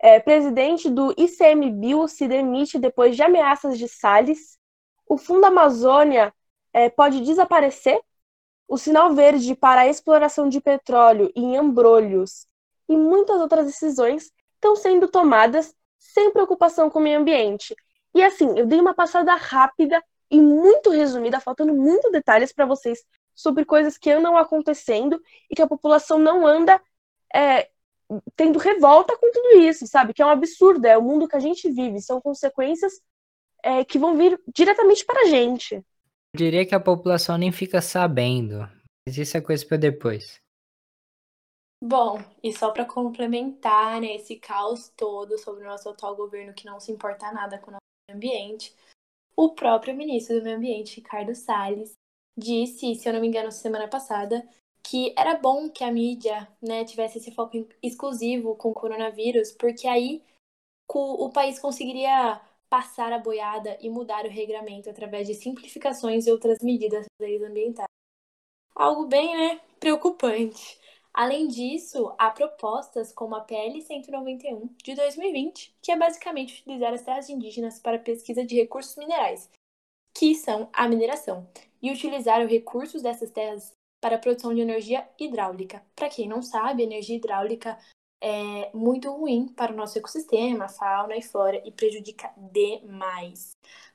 É, 0.00 0.20
presidente 0.20 0.90
do 0.90 1.14
ICMBio 1.16 2.06
se 2.08 2.28
demite 2.28 2.78
depois 2.78 3.16
de 3.16 3.22
ameaças 3.22 3.78
de 3.78 3.88
Salles. 3.88 4.58
O 5.06 5.16
Fundo 5.16 5.46
Amazônia 5.46 6.32
é, 6.72 6.90
pode 6.90 7.20
desaparecer 7.20 8.00
o 8.68 8.76
sinal 8.76 9.14
verde 9.14 9.54
para 9.54 9.82
a 9.82 9.88
exploração 9.88 10.48
de 10.48 10.60
petróleo 10.60 11.30
em 11.34 11.56
Ambrolhos 11.56 12.46
e 12.88 12.96
muitas 12.96 13.40
outras 13.40 13.66
decisões 13.66 14.32
estão 14.54 14.76
sendo 14.76 15.08
tomadas 15.08 15.74
sem 16.04 16.30
preocupação 16.30 16.90
com 16.90 16.98
o 16.98 17.02
meio 17.02 17.18
ambiente. 17.18 17.74
E 18.14 18.22
assim, 18.22 18.58
eu 18.58 18.66
dei 18.66 18.80
uma 18.80 18.94
passada 18.94 19.34
rápida 19.34 20.02
e 20.30 20.40
muito 20.40 20.90
resumida, 20.90 21.40
faltando 21.40 21.74
muitos 21.74 22.12
detalhes 22.12 22.52
para 22.52 22.66
vocês 22.66 23.04
sobre 23.34 23.64
coisas 23.64 23.98
que 23.98 24.10
andam 24.10 24.36
acontecendo 24.36 25.20
e 25.50 25.56
que 25.56 25.62
a 25.62 25.66
população 25.66 26.18
não 26.18 26.46
anda 26.46 26.80
é, 27.34 27.68
tendo 28.36 28.58
revolta 28.58 29.16
com 29.18 29.32
tudo 29.32 29.58
isso, 29.58 29.86
sabe? 29.86 30.12
Que 30.12 30.22
é 30.22 30.26
um 30.26 30.30
absurdo, 30.30 30.86
é 30.86 30.96
o 30.96 31.02
mundo 31.02 31.26
que 31.26 31.36
a 31.36 31.40
gente 31.40 31.70
vive, 31.70 32.00
são 32.00 32.20
consequências 32.20 33.00
é, 33.62 33.84
que 33.84 33.98
vão 33.98 34.16
vir 34.16 34.38
diretamente 34.54 35.04
para 35.04 35.22
a 35.22 35.26
gente. 35.26 35.74
Eu 35.74 35.82
diria 36.36 36.66
que 36.66 36.74
a 36.74 36.80
população 36.80 37.38
nem 37.38 37.50
fica 37.50 37.80
sabendo. 37.80 38.68
Mas 39.06 39.18
isso 39.18 39.36
é 39.36 39.40
coisa 39.40 39.66
para 39.66 39.76
depois. 39.76 40.40
Bom, 41.86 42.18
e 42.42 42.50
só 42.50 42.70
para 42.70 42.86
complementar 42.86 44.00
né, 44.00 44.14
esse 44.14 44.36
caos 44.36 44.88
todo 44.96 45.36
sobre 45.36 45.64
o 45.64 45.66
nosso 45.66 45.86
atual 45.86 46.16
governo 46.16 46.54
que 46.54 46.64
não 46.64 46.80
se 46.80 46.90
importa 46.90 47.30
nada 47.30 47.58
com 47.58 47.68
o 47.68 47.72
nosso 47.72 47.82
meio 48.08 48.16
ambiente, 48.16 48.74
o 49.36 49.50
próprio 49.50 49.94
ministro 49.94 50.38
do 50.38 50.44
Meio 50.44 50.56
Ambiente, 50.56 50.96
Ricardo 50.96 51.34
Salles, 51.34 51.92
disse, 52.34 52.94
se 52.94 53.06
eu 53.06 53.12
não 53.12 53.20
me 53.20 53.26
engano, 53.26 53.52
semana 53.52 53.86
passada, 53.86 54.48
que 54.82 55.12
era 55.14 55.36
bom 55.36 55.68
que 55.68 55.84
a 55.84 55.92
mídia 55.92 56.48
né, 56.62 56.86
tivesse 56.86 57.18
esse 57.18 57.30
foco 57.30 57.68
exclusivo 57.82 58.56
com 58.56 58.70
o 58.70 58.74
coronavírus, 58.74 59.52
porque 59.52 59.86
aí 59.86 60.24
o 60.90 61.28
país 61.28 61.58
conseguiria 61.58 62.40
passar 62.66 63.12
a 63.12 63.18
boiada 63.18 63.76
e 63.82 63.90
mudar 63.90 64.24
o 64.24 64.30
regramento 64.30 64.88
através 64.88 65.26
de 65.26 65.34
simplificações 65.34 66.26
e 66.26 66.32
outras 66.32 66.60
medidas 66.62 67.00
das 67.00 67.28
leis 67.28 67.42
ambientais. 67.42 67.88
Algo 68.74 69.04
bem, 69.04 69.36
né, 69.36 69.60
preocupante. 69.78 70.82
Além 71.14 71.46
disso, 71.46 72.12
há 72.18 72.28
propostas 72.28 73.12
como 73.12 73.36
a 73.36 73.40
PL 73.40 73.80
191 73.80 74.66
de 74.82 74.96
2020, 74.96 75.72
que 75.80 75.92
é 75.92 75.96
basicamente 75.96 76.60
utilizar 76.60 76.92
as 76.92 77.02
terras 77.02 77.28
indígenas 77.28 77.78
para 77.78 78.00
pesquisa 78.00 78.44
de 78.44 78.56
recursos 78.56 78.96
minerais, 78.96 79.48
que 80.12 80.34
são 80.34 80.68
a 80.72 80.88
mineração, 80.88 81.48
e 81.80 81.92
utilizar 81.92 82.42
os 82.42 82.50
recursos 82.50 83.00
dessas 83.00 83.30
terras 83.30 83.72
para 84.02 84.16
a 84.16 84.18
produção 84.18 84.52
de 84.52 84.60
energia 84.60 85.08
hidráulica. 85.16 85.86
Para 85.94 86.10
quem 86.10 86.28
não 86.28 86.42
sabe, 86.42 86.82
energia 86.82 87.16
hidráulica 87.16 87.78
é 88.20 88.70
muito 88.74 89.08
ruim 89.12 89.46
para 89.46 89.72
o 89.72 89.76
nosso 89.76 89.96
ecossistema, 89.96 90.68
fauna 90.68 91.16
e 91.16 91.22
flora 91.22 91.62
e 91.64 91.70
prejudica 91.70 92.32
demais. 92.36 93.52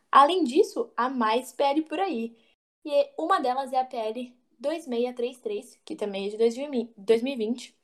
Além 0.10 0.46
disso, 0.46 0.90
há 0.96 1.10
mais 1.10 1.52
PL 1.52 1.82
por 1.82 2.00
aí. 2.00 2.38
E 2.86 3.12
uma 3.18 3.40
delas 3.40 3.74
é 3.74 3.78
a 3.78 3.86
PL 3.86 4.39
2633, 4.60 5.80
que 5.86 5.96
também 5.96 6.28
é 6.28 6.30
de 6.30 6.38
2020, 6.98 7.76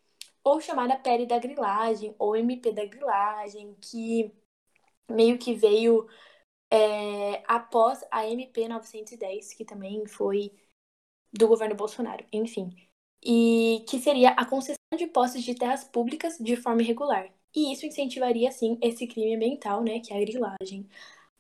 ou 0.44 0.62
chamada 0.62 0.98
PL 0.98 1.26
da 1.26 1.40
grilagem, 1.40 2.16
ou 2.20 2.36
MP 2.36 2.72
da 2.72 2.86
grilagem, 2.86 3.76
que 3.82 4.32
meio 5.10 5.38
que 5.38 5.54
veio 5.54 6.08
é, 6.72 7.44
após 7.48 8.04
a 8.12 8.28
MP 8.28 8.68
910, 8.68 9.54
que 9.54 9.66
também 9.66 10.06
foi 10.08 10.52
do 11.34 11.48
governo 11.48 11.76
Bolsonaro, 11.76 12.26
enfim 12.32 12.76
e 13.26 13.84
que 13.88 14.00
seria 14.00 14.30
a 14.32 14.46
concessão 14.46 14.78
de 14.96 15.08
posses 15.08 15.44
de 15.44 15.56
terras 15.56 15.84
públicas 15.84 16.38
de 16.40 16.56
forma 16.56 16.82
irregular. 16.84 17.28
E 17.56 17.74
isso 17.74 17.86
incentivaria, 17.86 18.52
sim, 18.52 18.78
esse 18.82 19.08
crime 19.08 19.36
ambiental, 19.36 19.82
né, 19.84 20.00
que 20.00 20.14
é 20.14 20.18
a 20.18 20.20
grilagem. 20.26 20.88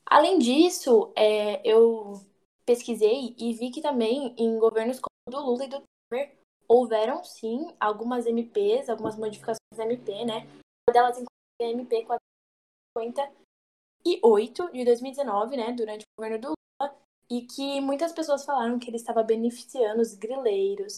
Além 0.05 0.39
disso, 0.39 1.13
é, 1.15 1.61
eu 1.69 2.21
pesquisei 2.65 3.35
e 3.37 3.53
vi 3.53 3.71
que 3.71 3.81
também 3.81 4.35
em 4.37 4.57
governos 4.59 4.99
do 5.29 5.39
Lula 5.39 5.65
e 5.65 5.67
do 5.67 5.83
Temer 6.09 6.35
houveram, 6.67 7.23
sim, 7.23 7.71
algumas 7.79 8.25
MPs, 8.25 8.89
algumas 8.89 9.15
modificações 9.17 9.59
da 9.75 9.85
MP, 9.85 10.25
né, 10.25 10.47
uma 10.87 10.93
delas 10.93 11.17
inclusive 11.17 11.29
a 11.61 11.65
MP 11.65 12.03
458 12.05 14.71
de 14.71 14.85
2019, 14.85 15.57
né, 15.57 15.71
durante 15.73 16.03
o 16.03 16.07
governo 16.17 16.39
do 16.39 16.53
Lula, 16.81 16.95
e 17.29 17.41
que 17.41 17.81
muitas 17.81 18.11
pessoas 18.11 18.45
falaram 18.45 18.79
que 18.79 18.89
ele 18.89 18.97
estava 18.97 19.23
beneficiando 19.23 20.01
os 20.01 20.13
grileiros, 20.13 20.95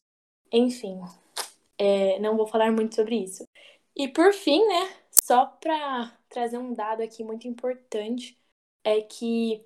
enfim, 0.52 1.00
é, 1.78 2.20
não 2.20 2.38
vou 2.38 2.48
falar 2.48 2.72
muito 2.72 2.96
sobre 2.96 3.18
isso. 3.24 3.44
E 3.96 4.08
por 4.08 4.34
fim, 4.34 4.66
né, 4.68 4.96
só 5.12 5.46
para 5.46 6.18
trazer 6.30 6.58
um 6.58 6.74
dado 6.74 7.02
aqui 7.02 7.24
muito 7.24 7.48
importante, 7.48 8.38
é 8.84 9.02
que 9.02 9.64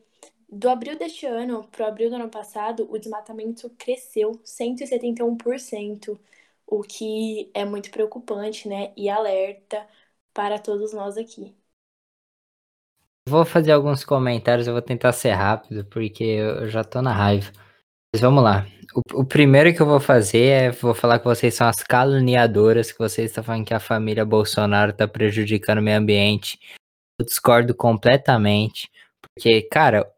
do 0.51 0.69
abril 0.69 0.97
deste 0.97 1.25
ano 1.25 1.63
para 1.69 1.85
o 1.85 1.87
abril 1.87 2.09
do 2.09 2.17
ano 2.17 2.29
passado, 2.29 2.85
o 2.91 2.99
desmatamento 2.99 3.69
cresceu 3.77 4.33
171%, 4.43 6.19
o 6.67 6.81
que 6.81 7.49
é 7.53 7.63
muito 7.63 7.89
preocupante, 7.89 8.67
né, 8.67 8.91
e 8.97 9.09
alerta 9.09 9.87
para 10.33 10.59
todos 10.59 10.91
nós 10.93 11.17
aqui. 11.17 11.55
Vou 13.29 13.45
fazer 13.45 13.71
alguns 13.71 14.03
comentários, 14.03 14.67
eu 14.67 14.73
vou 14.73 14.81
tentar 14.81 15.13
ser 15.13 15.31
rápido, 15.31 15.85
porque 15.85 16.23
eu 16.23 16.67
já 16.69 16.83
tô 16.83 17.01
na 17.01 17.13
raiva. 17.13 17.51
Mas 18.13 18.21
vamos 18.21 18.43
lá. 18.43 18.65
O, 18.93 19.21
o, 19.21 19.25
primeiro 19.25 19.73
que 19.73 19.81
eu 19.81 19.85
vou 19.85 19.99
fazer 20.01 20.45
é 20.45 20.71
vou 20.71 20.93
falar 20.93 21.19
que 21.19 21.25
vocês 21.25 21.53
são 21.53 21.67
as 21.67 21.77
caluniadoras, 21.77 22.91
que 22.91 22.99
vocês 22.99 23.29
estão 23.29 23.43
falando 23.43 23.65
que 23.65 23.73
a 23.73 23.79
família 23.79 24.25
Bolsonaro 24.25 24.91
está 24.91 25.07
prejudicando 25.07 25.79
o 25.79 25.81
meio 25.81 25.97
ambiente. 25.97 26.59
Eu 27.19 27.25
discordo 27.25 27.73
completamente, 27.73 28.89
porque, 29.21 29.61
cara, 29.61 30.11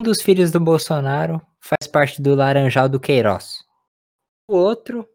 um 0.00 0.04
dos 0.04 0.22
filhos 0.22 0.50
do 0.50 0.60
Bolsonaro 0.60 1.40
faz 1.60 1.86
parte 1.90 2.20
do 2.20 2.34
Laranjal 2.34 2.88
do 2.88 3.00
Queiroz. 3.00 3.64
O 4.48 4.56
outro 4.56 5.08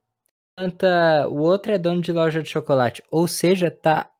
planta, 0.56 1.28
o 1.30 1.40
outro 1.40 1.72
é 1.72 1.78
dono 1.78 2.02
de 2.02 2.12
loja 2.12 2.42
de 2.42 2.50
chocolate, 2.50 3.04
ou 3.10 3.28
seja, 3.28 3.72
tá 3.72 4.12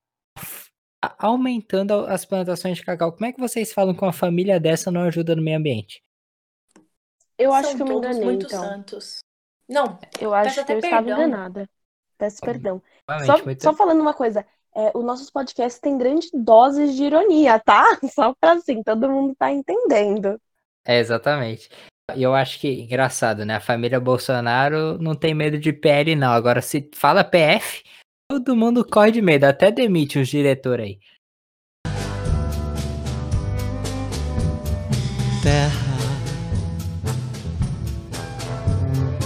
aumentando 1.18 2.06
as 2.06 2.26
plantações 2.26 2.78
de 2.78 2.86
cacau. 2.86 3.12
Como 3.12 3.26
é 3.26 3.34
que 3.34 3.40
vocês 3.40 3.74
falam 3.74 3.94
que 3.94 4.04
uma 4.04 4.14
família 4.14 4.60
dessa 4.60 4.92
não 4.92 5.02
ajuda 5.02 5.36
no 5.36 5.42
meio 5.42 5.58
ambiente? 5.58 6.04
Eu 7.38 7.52
acho 7.54 7.70
São 7.70 7.78
que 7.78 7.82
eu 7.82 7.88
me 7.88 7.96
enganei, 7.96 8.24
muito 8.24 8.46
então. 8.46 8.64
santos. 8.64 9.20
Não, 9.68 9.98
eu 10.20 10.34
acho 10.34 10.54
que 10.54 10.60
eu 10.72 10.80
perdão. 10.80 10.90
estava 10.90 11.12
enganada. 11.12 11.70
Peço 12.18 12.42
perdão. 12.42 12.84
Só, 13.26 13.44
muito... 13.44 13.64
só, 13.64 13.74
falando 13.74 14.00
uma 14.00 14.14
coisa, 14.14 14.46
é, 14.76 14.92
os 14.96 15.04
nossos 15.04 15.32
podcasts 15.32 15.82
têm 15.82 15.98
grandes 15.98 16.30
doses 16.32 16.96
de 16.96 17.04
ironia, 17.04 17.60
tá? 17.60 17.84
Só 18.14 18.36
pra 18.40 18.54
assim, 18.54 18.84
todo 18.84 19.10
mundo 19.10 19.36
tá 19.36 19.52
entendendo. 19.52 20.40
É, 20.86 21.00
exatamente. 21.00 21.70
E 22.16 22.24
eu 22.24 22.34
acho 22.34 22.60
que, 22.60 22.68
engraçado, 22.82 23.46
né? 23.46 23.56
A 23.56 23.62
família 23.62 24.00
Bolsonaro 24.00 24.98
não 24.98 25.16
tem 25.16 25.34
medo 25.34 25.58
de 25.58 25.72
PL, 25.72 26.16
não. 26.16 26.32
Agora, 26.32 26.62
se 26.62 26.90
fala 26.94 27.24
PF, 27.24 27.84
todo 28.30 28.56
mundo 28.56 28.84
corre 28.84 29.12
de 29.12 29.22
medo. 29.22 29.46
Até 29.46 29.72
demite 29.72 30.20
os 30.20 30.28
diretores 30.28 30.86
aí. 30.86 31.00
Terra. 35.42 35.92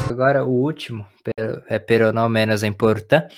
Agora, 0.09 0.45
o 0.45 0.49
último, 0.49 1.05
é 1.67 1.79
pelo 1.79 2.13
não 2.13 2.29
menos 2.29 2.63
importante. 2.63 3.35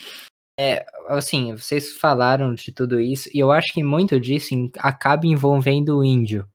É, 0.59 0.85
assim, 1.07 1.55
vocês 1.55 1.93
falaram 1.97 2.53
de 2.53 2.71
tudo 2.71 2.99
isso, 2.99 3.29
e 3.33 3.39
eu 3.39 3.51
acho 3.51 3.71
que 3.73 3.83
muito 3.83 4.19
disso 4.19 4.53
acaba 4.79 5.25
envolvendo 5.25 5.97
o 5.97 6.03
índio 6.03 6.47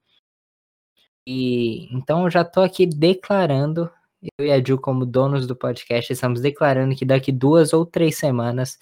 e 1.26 1.94
então 1.94 2.24
eu 2.24 2.30
já 2.30 2.44
tô 2.44 2.60
aqui 2.60 2.86
declarando, 2.86 3.90
eu 4.38 4.46
e 4.46 4.52
a 4.52 4.62
Ju, 4.62 4.78
como 4.78 5.06
donos 5.06 5.46
do 5.46 5.54
podcast, 5.54 6.12
estamos 6.12 6.40
declarando 6.40 6.94
que 6.94 7.04
daqui 7.04 7.30
duas 7.30 7.72
ou 7.72 7.86
três 7.86 8.16
semanas 8.16 8.78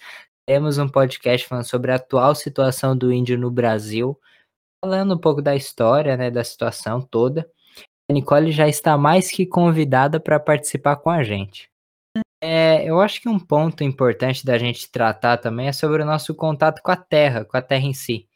temos 0.47 0.77
um 0.77 0.89
podcast 0.89 1.47
falando 1.47 1.65
sobre 1.65 1.91
a 1.91 1.95
atual 1.95 2.33
situação 2.35 2.97
do 2.97 3.13
índio 3.13 3.37
no 3.37 3.51
Brasil, 3.51 4.19
falando 4.83 5.15
um 5.15 5.17
pouco 5.17 5.41
da 5.41 5.55
história, 5.55 6.17
né, 6.17 6.31
da 6.31 6.43
situação 6.43 7.01
toda. 7.01 7.49
A 8.09 8.13
Nicole 8.13 8.51
já 8.51 8.67
está 8.67 8.97
mais 8.97 9.31
que 9.31 9.45
convidada 9.45 10.19
para 10.19 10.39
participar 10.39 10.97
com 10.97 11.09
a 11.09 11.23
gente. 11.23 11.69
É, 12.43 12.83
eu 12.83 12.99
acho 12.99 13.21
que 13.21 13.29
um 13.29 13.39
ponto 13.39 13.83
importante 13.83 14.43
da 14.43 14.57
gente 14.57 14.89
tratar 14.91 15.37
também 15.37 15.67
é 15.67 15.71
sobre 15.71 16.01
o 16.01 16.05
nosso 16.05 16.33
contato 16.33 16.81
com 16.81 16.91
a 16.91 16.97
Terra, 16.97 17.45
com 17.45 17.55
a 17.55 17.61
Terra 17.61 17.85
em 17.85 17.93
si. 17.93 18.27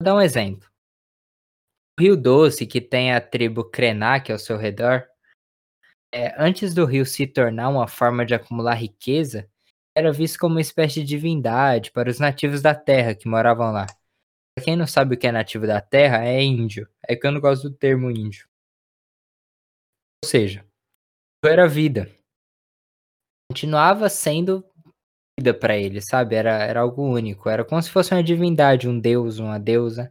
Vou 0.00 0.04
dar 0.06 0.14
um 0.14 0.20
exemplo. 0.20 0.69
Rio 2.00 2.16
Doce, 2.16 2.66
que 2.66 2.80
tem 2.80 3.12
a 3.12 3.20
tribo 3.20 3.62
Krenak 3.62 4.32
ao 4.32 4.38
seu 4.38 4.56
redor, 4.56 5.06
é, 6.10 6.34
antes 6.42 6.72
do 6.72 6.86
rio 6.86 7.04
se 7.04 7.26
tornar 7.26 7.68
uma 7.68 7.86
forma 7.86 8.24
de 8.24 8.34
acumular 8.34 8.74
riqueza, 8.74 9.46
era 9.94 10.10
visto 10.10 10.38
como 10.38 10.54
uma 10.54 10.62
espécie 10.62 11.00
de 11.00 11.06
divindade 11.06 11.92
para 11.92 12.08
os 12.08 12.18
nativos 12.18 12.62
da 12.62 12.74
terra 12.74 13.14
que 13.14 13.28
moravam 13.28 13.70
lá. 13.70 13.84
Pra 14.56 14.64
quem 14.64 14.76
não 14.76 14.86
sabe 14.86 15.14
o 15.14 15.18
que 15.18 15.26
é 15.26 15.32
nativo 15.32 15.66
da 15.66 15.78
terra, 15.78 16.24
é 16.24 16.42
índio. 16.42 16.88
É 17.06 17.14
que 17.14 17.26
eu 17.26 17.32
não 17.32 17.40
gosto 17.40 17.68
do 17.68 17.76
termo 17.76 18.10
índio. 18.10 18.48
Ou 20.24 20.30
seja, 20.30 20.66
era 21.44 21.68
vida. 21.68 22.10
Continuava 23.52 24.08
sendo 24.08 24.64
vida 25.38 25.52
para 25.52 25.76
ele, 25.76 26.00
sabe? 26.00 26.34
Era, 26.34 26.64
era 26.64 26.80
algo 26.80 27.02
único. 27.02 27.48
Era 27.50 27.62
como 27.62 27.82
se 27.82 27.90
fosse 27.90 28.14
uma 28.14 28.22
divindade, 28.22 28.88
um 28.88 28.98
deus, 28.98 29.38
uma 29.38 29.58
deusa. 29.58 30.10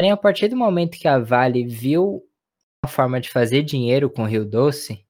Porém, 0.00 0.12
a 0.12 0.16
partir 0.16 0.48
do 0.48 0.56
momento 0.56 0.96
que 0.98 1.06
a 1.06 1.18
Vale 1.18 1.62
viu 1.62 2.26
uma 2.82 2.90
forma 2.90 3.20
de 3.20 3.28
fazer 3.28 3.62
dinheiro 3.62 4.08
com 4.08 4.22
o 4.22 4.26
Rio 4.26 4.46
Doce, 4.46 5.04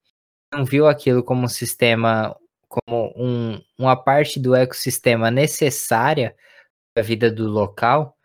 não 0.53 0.65
viu 0.65 0.89
aquilo 0.89 1.23
como 1.23 1.45
um 1.45 1.49
sistema, 1.49 2.37
como 2.69 3.13
um, 3.17 3.63
uma 3.79 3.95
parte 3.95 4.41
do 4.41 4.53
ecossistema 4.53 5.31
necessária 5.31 6.35
para 6.93 7.05
a 7.05 7.07
vida 7.07 7.31
do 7.31 7.49
local, 7.49 8.17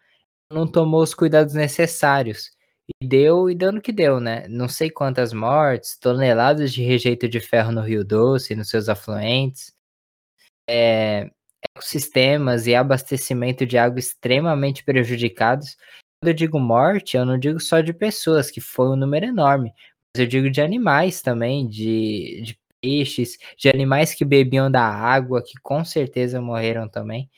não 0.52 0.66
tomou 0.66 1.04
os 1.04 1.14
cuidados 1.14 1.54
necessários. 1.54 2.50
E 3.00 3.08
deu, 3.08 3.48
e 3.48 3.54
no 3.54 3.80
que 3.80 3.92
deu, 3.92 4.20
né? 4.20 4.48
Não 4.48 4.68
sei 4.68 4.90
quantas 4.90 5.34
mortes, 5.34 6.00
toneladas 6.00 6.74
de 6.74 6.82
rejeito 6.82 7.30
de 7.30 7.40
ferro 7.40 7.72
no 7.72 7.82
Rio 7.82 8.04
Doce 8.04 8.56
nos 8.56 8.70
seus 8.70 8.90
afluentes, 8.90 9.72
é, 10.68 11.30
ecossistemas 11.64 12.66
e 12.66 12.74
abastecimento 12.74 13.68
de 13.68 13.78
água 13.78 14.00
extremamente 14.00 14.84
prejudicados 14.84 15.78
quando 16.22 16.30
eu 16.30 16.34
digo 16.34 16.60
morte, 16.60 17.18
eu 17.18 17.26
não 17.26 17.38
digo 17.38 17.60
só 17.60 17.82
de 17.82 17.94
pessoas, 17.94 18.50
que 18.50 18.62
foi 18.62 18.88
um 18.90 18.96
número 18.96 19.26
enorme, 19.26 19.72
mas 20.16 20.22
eu 20.22 20.28
digo 20.28 20.50
de 20.50 20.62
animais 20.62 21.22
também, 21.22 21.68
de, 21.68 22.42
de 22.42 22.60
peixes, 22.82 23.38
de 23.58 23.70
animais 23.70 24.14
que 24.14 24.24
bebiam 24.26 24.70
da 24.72 24.84
água, 24.84 25.44
que 25.44 25.54
com 25.62 25.84
certeza 25.84 26.42
morreram 26.42 26.88
também. 26.88 27.30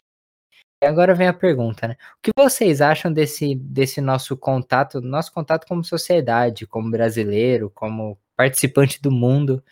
E 0.84 0.86
agora 0.86 1.16
vem 1.16 1.28
a 1.28 1.34
pergunta, 1.34 1.88
né? 1.88 1.98
O 2.18 2.22
que 2.22 2.32
vocês 2.38 2.82
acham 2.82 3.12
desse, 3.12 3.56
desse 3.56 4.00
nosso 4.00 4.38
contato, 4.38 5.02
nosso 5.02 5.34
contato 5.34 5.66
como 5.68 5.84
sociedade, 5.84 6.68
como 6.68 6.92
brasileiro, 6.92 7.72
como 7.72 8.18
participante 8.36 9.02
do 9.02 9.10
mundo, 9.10 9.64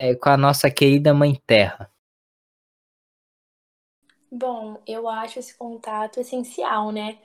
é, 0.00 0.14
com 0.14 0.30
a 0.30 0.36
nossa 0.38 0.70
querida 0.70 1.12
Mãe 1.12 1.38
Terra? 1.46 1.90
Bom, 4.30 4.82
eu 4.86 5.08
acho 5.08 5.38
esse 5.38 5.56
contato 5.56 6.20
essencial, 6.20 6.90
né? 6.92 7.18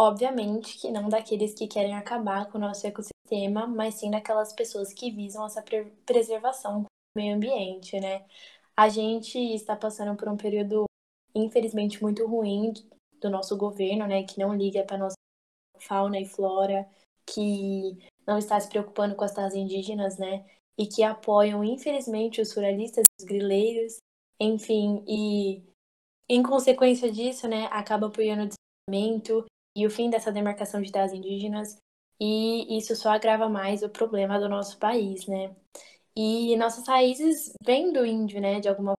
Obviamente 0.00 0.78
que 0.78 0.90
não 0.92 1.08
daqueles 1.08 1.54
que 1.54 1.66
querem 1.66 1.96
acabar 1.96 2.48
com 2.50 2.56
o 2.56 2.60
nosso 2.60 2.86
ecossistema, 2.86 3.66
mas 3.66 3.94
sim 3.94 4.10
daquelas 4.10 4.52
pessoas 4.52 4.92
que 4.92 5.10
visam 5.10 5.44
essa 5.44 5.60
pre 5.60 5.86
preservação 6.06 6.82
do 6.82 6.86
meio 7.16 7.34
ambiente, 7.34 7.98
né? 7.98 8.24
A 8.76 8.88
gente 8.88 9.36
está 9.38 9.74
passando 9.74 10.16
por 10.16 10.28
um 10.28 10.36
período, 10.36 10.84
infelizmente, 11.34 12.00
muito 12.00 12.24
ruim 12.26 12.72
do 13.20 13.28
nosso 13.28 13.56
governo, 13.56 14.06
né? 14.06 14.22
Que 14.22 14.38
não 14.38 14.54
liga 14.54 14.84
para 14.84 14.98
nossa 14.98 15.16
fauna 15.80 16.20
e 16.20 16.24
flora, 16.24 16.88
que 17.26 17.98
não 18.24 18.38
está 18.38 18.58
se 18.60 18.68
preocupando 18.68 19.16
com 19.16 19.24
as 19.24 19.32
terras 19.34 19.54
indígenas, 19.54 20.16
né? 20.16 20.46
E 20.78 20.86
que 20.86 21.02
apoiam, 21.02 21.64
infelizmente, 21.64 22.40
os 22.40 22.54
ruralistas, 22.54 23.04
os 23.20 23.26
grileiros, 23.26 23.96
enfim, 24.40 25.02
e 25.08 25.62
em 26.28 26.42
consequência 26.42 27.10
disso, 27.10 27.48
né, 27.48 27.66
acaba 27.72 28.06
apoiando 28.06 28.44
o 28.44 28.48
desenvolvimento 28.88 29.44
e 29.78 29.86
o 29.86 29.90
fim 29.90 30.10
dessa 30.10 30.32
demarcação 30.32 30.82
de 30.82 30.90
terras 30.90 31.12
indígenas, 31.12 31.76
e 32.20 32.76
isso 32.76 32.96
só 32.96 33.10
agrava 33.10 33.48
mais 33.48 33.82
o 33.82 33.88
problema 33.88 34.40
do 34.40 34.48
nosso 34.48 34.78
país, 34.78 35.26
né? 35.26 35.54
E 36.16 36.56
nossas 36.56 36.86
raízes 36.88 37.52
vêm 37.62 37.92
do 37.92 38.04
índio, 38.04 38.40
né, 38.40 38.58
de 38.60 38.68
alguma 38.68 38.94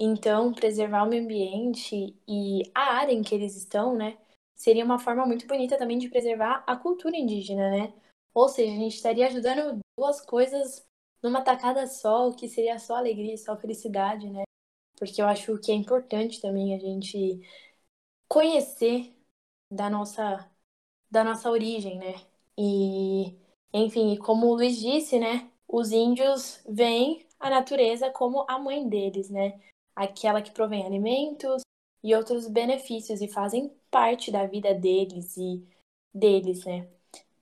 então, 0.00 0.52
preservar 0.52 1.04
o 1.04 1.08
meio 1.08 1.24
ambiente 1.24 2.16
e 2.26 2.62
a 2.74 2.94
área 2.94 3.12
em 3.12 3.22
que 3.22 3.34
eles 3.34 3.56
estão, 3.56 3.96
né, 3.96 4.16
seria 4.54 4.84
uma 4.84 4.98
forma 4.98 5.26
muito 5.26 5.46
bonita 5.46 5.76
também 5.76 5.98
de 5.98 6.08
preservar 6.08 6.62
a 6.66 6.76
cultura 6.76 7.16
indígena, 7.16 7.70
né? 7.70 7.92
Ou 8.34 8.48
seja, 8.48 8.72
a 8.72 8.76
gente 8.76 8.94
estaria 8.94 9.26
ajudando 9.26 9.80
duas 9.98 10.20
coisas 10.20 10.86
numa 11.22 11.42
tacada 11.42 11.86
só, 11.86 12.28
o 12.28 12.34
que 12.34 12.48
seria 12.48 12.78
só 12.78 12.96
alegria, 12.96 13.36
só 13.36 13.56
felicidade, 13.56 14.28
né? 14.30 14.42
Porque 14.96 15.20
eu 15.20 15.26
acho 15.26 15.58
que 15.58 15.72
é 15.72 15.74
importante 15.74 16.40
também 16.40 16.74
a 16.74 16.78
gente 16.78 17.40
conhecer 18.28 19.17
da 19.70 19.90
nossa 19.90 20.50
da 21.10 21.24
nossa 21.24 21.50
origem, 21.50 21.98
né? 21.98 22.14
E 22.56 23.36
enfim, 23.72 24.16
como 24.16 24.46
o 24.46 24.54
Luiz 24.54 24.78
disse, 24.78 25.18
né? 25.18 25.50
Os 25.66 25.92
índios 25.92 26.62
veem 26.68 27.26
a 27.38 27.50
natureza 27.50 28.10
como 28.10 28.44
a 28.48 28.58
mãe 28.58 28.88
deles, 28.88 29.30
né? 29.30 29.60
Aquela 29.94 30.42
que 30.42 30.50
provém 30.50 30.84
alimentos 30.84 31.62
e 32.02 32.14
outros 32.14 32.48
benefícios 32.48 33.20
e 33.20 33.28
fazem 33.28 33.72
parte 33.90 34.30
da 34.30 34.46
vida 34.46 34.74
deles 34.74 35.36
e 35.36 35.66
deles, 36.14 36.64
né? 36.64 36.88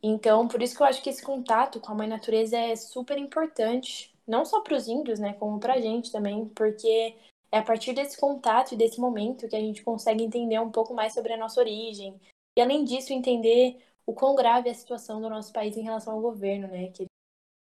Então, 0.03 0.47
por 0.47 0.63
isso 0.63 0.77
que 0.77 0.83
eu 0.83 0.87
acho 0.87 1.03
que 1.03 1.11
esse 1.11 1.23
contato 1.23 1.81
com 1.81 1.93
a 1.93 1.95
mãe 1.95 2.09
natureza 2.09 2.57
é 2.57 2.77
super 2.77 3.19
importante, 3.19 4.15
não 4.27 4.45
só 4.45 4.61
para 4.61 4.77
os 4.77 4.89
índios, 4.89 5.19
né, 5.19 5.33
como 5.35 5.59
para 5.59 5.75
a 5.75 5.81
gente 5.81 6.13
também, 6.13 6.49
porque 6.51 7.15
é 7.57 7.61
a 7.61 7.63
partir 7.63 7.95
desse 7.95 8.19
contato 8.21 8.73
e 8.73 8.77
desse 8.77 9.01
momento 9.01 9.49
que 9.49 9.57
a 9.57 9.61
gente 9.61 9.83
consegue 9.83 10.23
entender 10.23 10.61
um 10.61 10.71
pouco 10.71 10.93
mais 10.95 11.15
sobre 11.15 11.33
a 11.33 11.37
nossa 11.37 11.59
origem, 11.59 12.21
e 12.57 12.61
além 12.61 12.85
disso, 12.85 13.13
entender 13.13 13.83
o 14.05 14.13
quão 14.13 14.35
grave 14.35 14.69
é 14.69 14.73
a 14.73 14.75
situação 14.75 15.21
do 15.21 15.29
nosso 15.29 15.53
país 15.53 15.77
em 15.77 15.83
relação 15.83 16.15
ao 16.15 16.21
governo, 16.21 16.69
né? 16.69 16.91
Que 16.91 17.07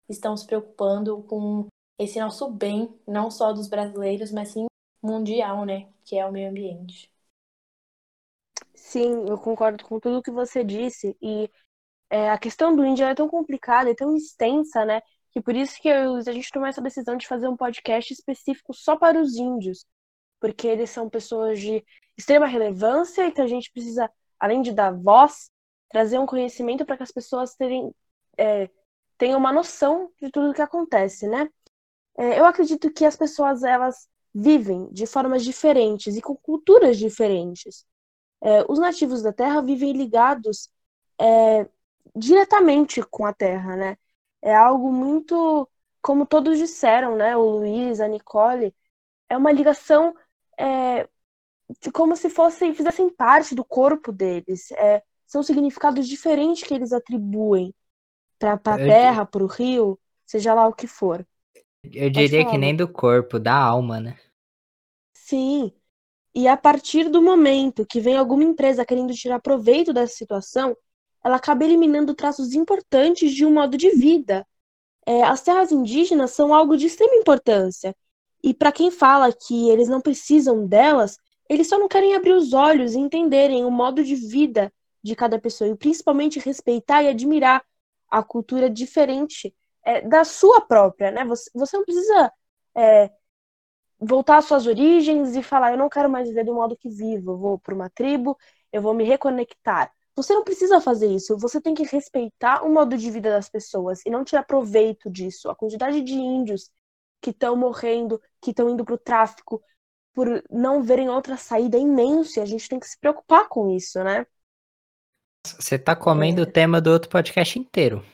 estão 0.08 0.36
se 0.36 0.46
preocupando 0.46 1.22
com 1.24 1.66
esse 1.98 2.18
nosso 2.18 2.50
bem, 2.50 2.98
não 3.06 3.30
só 3.30 3.52
dos 3.52 3.68
brasileiros, 3.68 4.32
mas 4.32 4.48
sim 4.48 4.66
mundial, 5.02 5.64
né? 5.64 5.88
Que 6.04 6.18
é 6.18 6.26
o 6.26 6.32
meio 6.32 6.50
ambiente. 6.50 7.10
Sim, 8.74 9.26
eu 9.28 9.38
concordo 9.38 9.84
com 9.84 10.00
tudo 10.00 10.22
que 10.22 10.30
você 10.30 10.64
disse. 10.64 11.16
E 11.20 11.50
é, 12.10 12.30
a 12.30 12.38
questão 12.38 12.74
do 12.74 12.84
índio 12.84 13.06
é 13.06 13.14
tão 13.14 13.28
complicada 13.28 13.90
e 13.90 13.94
tão 13.94 14.16
extensa, 14.16 14.84
né? 14.84 15.00
Que 15.34 15.42
por 15.42 15.54
isso 15.56 15.80
que 15.80 15.88
eu, 15.88 16.14
a 16.16 16.32
gente 16.32 16.50
tomou 16.50 16.68
essa 16.68 16.80
decisão 16.80 17.16
de 17.16 17.26
fazer 17.26 17.48
um 17.48 17.56
podcast 17.56 18.12
específico 18.12 18.72
só 18.72 18.96
para 18.96 19.20
os 19.20 19.34
índios. 19.34 19.84
Porque 20.40 20.66
eles 20.68 20.90
são 20.90 21.10
pessoas 21.10 21.60
de 21.60 21.84
extrema 22.16 22.46
relevância, 22.46 23.26
então 23.26 23.44
a 23.44 23.48
gente 23.48 23.70
precisa 23.72 24.10
além 24.38 24.62
de 24.62 24.72
dar 24.72 24.92
voz, 24.92 25.50
trazer 25.88 26.18
um 26.18 26.26
conhecimento 26.26 26.84
para 26.84 26.96
que 26.96 27.02
as 27.02 27.10
pessoas 27.12 27.54
terem, 27.56 27.92
é, 28.38 28.70
tenham 29.18 29.38
uma 29.38 29.52
noção 29.52 30.10
de 30.20 30.30
tudo 30.30 30.50
o 30.50 30.54
que 30.54 30.62
acontece, 30.62 31.26
né? 31.28 31.48
É, 32.16 32.38
eu 32.38 32.44
acredito 32.44 32.92
que 32.92 33.04
as 33.04 33.16
pessoas 33.16 33.62
elas 33.64 34.08
vivem 34.34 34.88
de 34.92 35.06
formas 35.06 35.44
diferentes 35.44 36.16
e 36.16 36.22
com 36.22 36.36
culturas 36.36 36.98
diferentes. 36.98 37.84
É, 38.42 38.64
os 38.68 38.78
nativos 38.78 39.22
da 39.22 39.32
Terra 39.32 39.62
vivem 39.62 39.92
ligados 39.92 40.70
é, 41.20 41.68
diretamente 42.14 43.02
com 43.02 43.24
a 43.26 43.32
Terra, 43.32 43.76
né? 43.76 43.96
É 44.44 44.54
algo 44.54 44.92
muito, 44.92 45.66
como 46.02 46.26
todos 46.26 46.58
disseram, 46.58 47.16
né? 47.16 47.34
O 47.34 47.48
Luiz, 47.48 47.98
a 47.98 48.06
Nicole, 48.06 48.74
é 49.26 49.38
uma 49.38 49.50
ligação 49.50 50.14
é, 50.60 51.08
como 51.94 52.14
se 52.14 52.28
fossem, 52.28 52.74
fizessem 52.74 53.08
parte 53.08 53.54
do 53.54 53.64
corpo 53.64 54.12
deles. 54.12 54.70
É, 54.72 55.02
são 55.26 55.42
significados 55.42 56.06
diferentes 56.06 56.62
que 56.62 56.74
eles 56.74 56.92
atribuem 56.92 57.74
para 58.38 58.52
a 58.52 58.76
terra, 58.76 59.24
para 59.24 59.42
o 59.42 59.46
rio, 59.46 59.98
seja 60.26 60.52
lá 60.52 60.68
o 60.68 60.74
que 60.74 60.86
for. 60.86 61.26
Eu 61.82 62.10
diria 62.10 62.44
que 62.44 62.58
nem 62.58 62.76
do 62.76 62.86
corpo, 62.86 63.38
da 63.38 63.56
alma, 63.56 63.98
né? 63.98 64.18
Sim. 65.14 65.72
E 66.34 66.46
a 66.46 66.56
partir 66.56 67.08
do 67.08 67.22
momento 67.22 67.86
que 67.86 67.98
vem 67.98 68.18
alguma 68.18 68.44
empresa 68.44 68.84
querendo 68.84 69.14
tirar 69.14 69.40
proveito 69.40 69.90
dessa 69.90 70.14
situação, 70.14 70.76
ela 71.24 71.36
acaba 71.36 71.64
eliminando 71.64 72.14
traços 72.14 72.54
importantes 72.54 73.32
de 73.32 73.44
um 73.46 73.52
modo 73.54 73.76
de 73.76 73.90
vida. 73.90 74.46
é, 75.06 75.22
as 75.22 75.42
terras 75.42 75.72
indígenas 75.72 76.32
são 76.32 76.54
algo 76.54 76.76
de 76.76 76.86
extrema 76.86 77.14
importância. 77.16 77.94
E 78.42 78.54
para 78.54 78.72
quem 78.72 78.90
fala 78.90 79.32
que 79.32 79.68
eles 79.70 79.88
não 79.88 80.00
precisam 80.00 80.66
delas, 80.66 81.18
eles 81.48 81.68
só 81.68 81.78
não 81.78 81.88
querem 81.88 82.14
abrir 82.14 82.32
os 82.32 82.52
olhos 82.52 82.94
e 82.94 82.98
entenderem 82.98 83.64
o 83.64 83.70
modo 83.70 84.02
de 84.04 84.14
vida 84.14 84.72
de 85.02 85.14
cada 85.16 85.38
pessoa 85.38 85.68
e 85.70 85.76
principalmente 85.76 86.38
respeitar 86.40 87.02
e 87.02 87.08
admirar 87.08 87.62
a 88.10 88.22
cultura 88.22 88.70
diferente 88.70 89.54
é, 89.84 90.00
da 90.02 90.24
sua 90.24 90.60
própria, 90.62 91.10
né? 91.10 91.24
Você, 91.24 91.50
você 91.54 91.76
não 91.76 91.84
precisa 91.84 92.32
é, 92.76 93.10
voltar 93.98 94.38
às 94.38 94.44
suas 94.46 94.66
origens 94.66 95.36
e 95.36 95.42
falar, 95.42 95.72
eu 95.72 95.78
não 95.78 95.88
quero 95.88 96.10
mais 96.10 96.28
viver 96.28 96.44
do 96.44 96.54
modo 96.54 96.76
que 96.76 96.88
vivo, 96.88 97.32
eu 97.32 97.38
vou 97.38 97.58
para 97.58 97.74
uma 97.74 97.90
tribo, 97.90 98.36
eu 98.72 98.82
vou 98.82 98.94
me 98.94 99.04
reconectar. 99.04 99.92
Você 100.16 100.32
não 100.32 100.44
precisa 100.44 100.80
fazer 100.80 101.08
isso, 101.08 101.36
você 101.36 101.60
tem 101.60 101.74
que 101.74 101.82
respeitar 101.82 102.62
o 102.64 102.72
modo 102.72 102.96
de 102.96 103.10
vida 103.10 103.30
das 103.30 103.48
pessoas 103.48 104.00
e 104.06 104.10
não 104.10 104.24
tirar 104.24 104.44
proveito 104.44 105.10
disso. 105.10 105.50
A 105.50 105.56
quantidade 105.56 106.00
de 106.02 106.14
índios 106.14 106.70
que 107.20 107.30
estão 107.30 107.56
morrendo, 107.56 108.20
que 108.40 108.50
estão 108.50 108.68
indo 108.70 108.84
para 108.84 108.94
o 108.94 108.98
tráfico, 108.98 109.62
por 110.12 110.44
não 110.48 110.82
verem 110.82 111.08
outra 111.08 111.36
saída 111.36 111.76
é 111.76 111.80
imenso 111.80 112.38
e 112.38 112.42
a 112.42 112.46
gente 112.46 112.68
tem 112.68 112.78
que 112.78 112.86
se 112.86 112.98
preocupar 112.98 113.48
com 113.48 113.70
isso, 113.70 114.02
né? 114.04 114.24
Você 115.44 115.78
tá 115.78 115.96
comendo 115.96 116.40
é... 116.40 116.44
o 116.44 116.50
tema 116.50 116.80
do 116.80 116.90
outro 116.90 117.10
podcast 117.10 117.58
inteiro. 117.58 118.04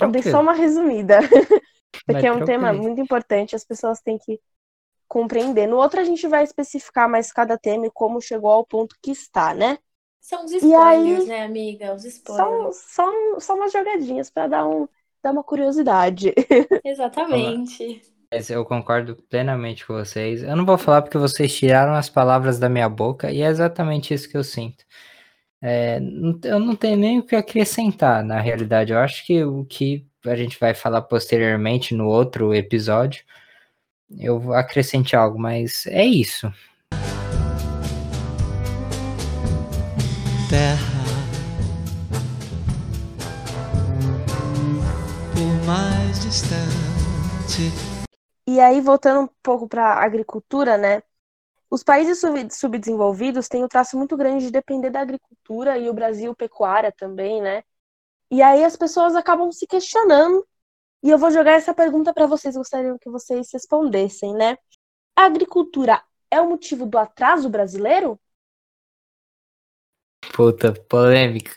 Eu 0.00 0.10
dei 0.10 0.22
só 0.22 0.40
uma 0.40 0.54
resumida. 0.54 1.18
Porque 2.06 2.26
é 2.26 2.32
um 2.32 2.44
tema 2.44 2.72
muito 2.72 3.00
importante, 3.00 3.54
as 3.54 3.64
pessoas 3.64 4.00
têm 4.00 4.18
que 4.18 4.40
compreender. 5.06 5.66
No 5.66 5.76
outro 5.76 6.00
a 6.00 6.04
gente 6.04 6.26
vai 6.26 6.42
especificar 6.42 7.08
mais 7.08 7.30
cada 7.32 7.58
tema 7.58 7.86
e 7.86 7.90
como 7.90 8.20
chegou 8.20 8.50
ao 8.50 8.64
ponto 8.64 8.96
que 9.02 9.10
está, 9.10 9.54
né? 9.54 9.78
São 10.22 10.44
os 10.44 10.52
spoilers, 10.52 11.22
aí, 11.22 11.26
né, 11.26 11.42
amiga? 11.42 11.92
Os 11.92 12.04
spoilers. 12.04 12.76
São, 12.76 13.10
são, 13.10 13.40
são 13.40 13.56
umas 13.56 13.72
jogadinhas 13.72 14.30
para 14.30 14.46
dar, 14.46 14.68
um, 14.68 14.88
dar 15.20 15.32
uma 15.32 15.42
curiosidade. 15.42 16.32
Exatamente. 16.84 18.00
Eu 18.48 18.64
concordo 18.64 19.16
plenamente 19.28 19.84
com 19.84 19.94
vocês. 19.94 20.44
Eu 20.44 20.54
não 20.54 20.64
vou 20.64 20.78
falar 20.78 21.02
porque 21.02 21.18
vocês 21.18 21.52
tiraram 21.52 21.92
as 21.92 22.08
palavras 22.08 22.58
da 22.58 22.68
minha 22.68 22.88
boca 22.88 23.32
e 23.32 23.42
é 23.42 23.46
exatamente 23.46 24.14
isso 24.14 24.30
que 24.30 24.36
eu 24.36 24.44
sinto. 24.44 24.84
É, 25.60 25.98
eu 26.44 26.60
não 26.60 26.76
tenho 26.76 26.96
nem 26.96 27.18
o 27.18 27.24
que 27.24 27.34
acrescentar, 27.34 28.24
na 28.24 28.40
realidade. 28.40 28.92
Eu 28.92 28.98
acho 29.00 29.26
que 29.26 29.44
o 29.44 29.64
que 29.64 30.06
a 30.24 30.36
gente 30.36 30.58
vai 30.58 30.72
falar 30.72 31.02
posteriormente 31.02 31.94
no 31.94 32.06
outro 32.06 32.54
episódio, 32.54 33.24
eu 34.18 34.52
acrescente 34.52 35.16
algo, 35.16 35.38
mas 35.38 35.84
é 35.86 36.04
isso. 36.04 36.52
Terra, 40.52 40.76
por 45.32 45.66
mais 45.66 46.20
distante. 46.20 47.72
E 48.46 48.60
aí, 48.60 48.82
voltando 48.82 49.22
um 49.22 49.28
pouco 49.42 49.66
para 49.66 49.94
a 49.94 50.04
agricultura, 50.04 50.76
né? 50.76 51.02
Os 51.70 51.82
países 51.82 52.22
subdesenvolvidos 52.50 53.48
têm 53.48 53.62
o 53.62 53.64
um 53.64 53.68
traço 53.68 53.96
muito 53.96 54.14
grande 54.14 54.44
de 54.44 54.52
depender 54.52 54.90
da 54.90 55.00
agricultura 55.00 55.78
e 55.78 55.88
o 55.88 55.94
Brasil 55.94 56.36
pecuária 56.36 56.92
também, 56.92 57.40
né? 57.40 57.62
E 58.30 58.42
aí 58.42 58.62
as 58.62 58.76
pessoas 58.76 59.16
acabam 59.16 59.50
se 59.50 59.66
questionando. 59.66 60.46
E 61.02 61.08
eu 61.08 61.16
vou 61.16 61.30
jogar 61.30 61.52
essa 61.52 61.72
pergunta 61.72 62.12
para 62.12 62.26
vocês, 62.26 62.58
gostariam 62.58 62.98
que 62.98 63.08
vocês 63.08 63.48
respondessem, 63.54 64.34
né? 64.34 64.58
A 65.16 65.24
agricultura 65.24 66.02
é 66.30 66.42
o 66.42 66.50
motivo 66.50 66.84
do 66.84 66.98
atraso 66.98 67.48
brasileiro? 67.48 68.20
Puta, 70.30 70.72
polêmica. 70.72 71.56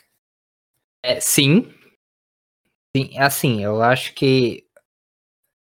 É, 1.02 1.20
sim. 1.20 1.72
Sim, 2.96 3.18
assim, 3.18 3.62
eu 3.62 3.82
acho 3.82 4.14
que 4.14 4.66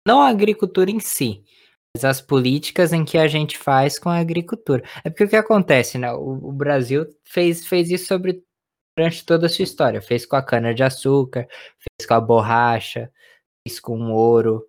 não 0.06 0.22
a 0.22 0.30
agricultura 0.30 0.90
em 0.90 1.00
si, 1.00 1.44
as 2.04 2.22
políticas 2.22 2.94
em 2.94 3.06
que 3.06 3.18
a 3.18 3.28
gente 3.28 3.58
faz 3.58 4.00
com 4.00 4.10
a 4.10 4.18
agricultura. 4.18 4.84
É 5.04 5.10
porque 5.10 5.24
o 5.24 5.30
que 5.30 5.36
acontece, 5.36 5.98
né? 5.98 6.12
O, 6.14 6.50
o 6.50 6.52
Brasil 6.52 7.06
fez, 7.24 7.66
fez 7.66 7.90
isso 7.92 8.08
sobre 8.08 8.44
durante 8.98 9.26
toda 9.26 9.46
a 9.46 9.50
sua 9.50 9.64
história. 9.64 10.02
Fez 10.02 10.26
com 10.26 10.36
a 10.36 10.44
cana-de-açúcar, 10.44 11.48
fez 11.78 12.08
com 12.08 12.14
a 12.14 12.22
borracha, 12.22 13.12
fez 13.66 13.80
com 13.80 13.98
o 13.98 14.14
ouro, 14.14 14.66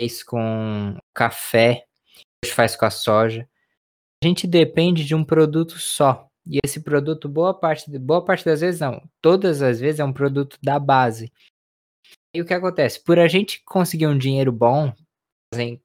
fez 0.00 0.22
com 0.22 0.96
café, 1.14 1.84
hoje 2.44 2.54
faz 2.54 2.76
com 2.76 2.86
a 2.86 2.90
soja. 2.90 3.48
A 4.22 4.26
gente 4.26 4.46
depende 4.46 5.04
de 5.04 5.14
um 5.14 5.24
produto 5.24 5.78
só. 5.78 6.27
E 6.48 6.58
esse 6.64 6.80
produto, 6.80 7.28
boa 7.28 7.52
parte, 7.52 7.98
boa 7.98 8.24
parte 8.24 8.44
das 8.44 8.62
vezes 8.62 8.80
não, 8.80 9.02
todas 9.20 9.60
as 9.60 9.78
vezes 9.78 10.00
é 10.00 10.04
um 10.04 10.12
produto 10.12 10.58
da 10.62 10.78
base. 10.78 11.30
E 12.34 12.40
o 12.40 12.46
que 12.46 12.54
acontece? 12.54 13.02
Por 13.04 13.18
a 13.18 13.28
gente 13.28 13.62
conseguir 13.64 14.06
um 14.06 14.16
dinheiro 14.16 14.50
bom, 14.50 14.92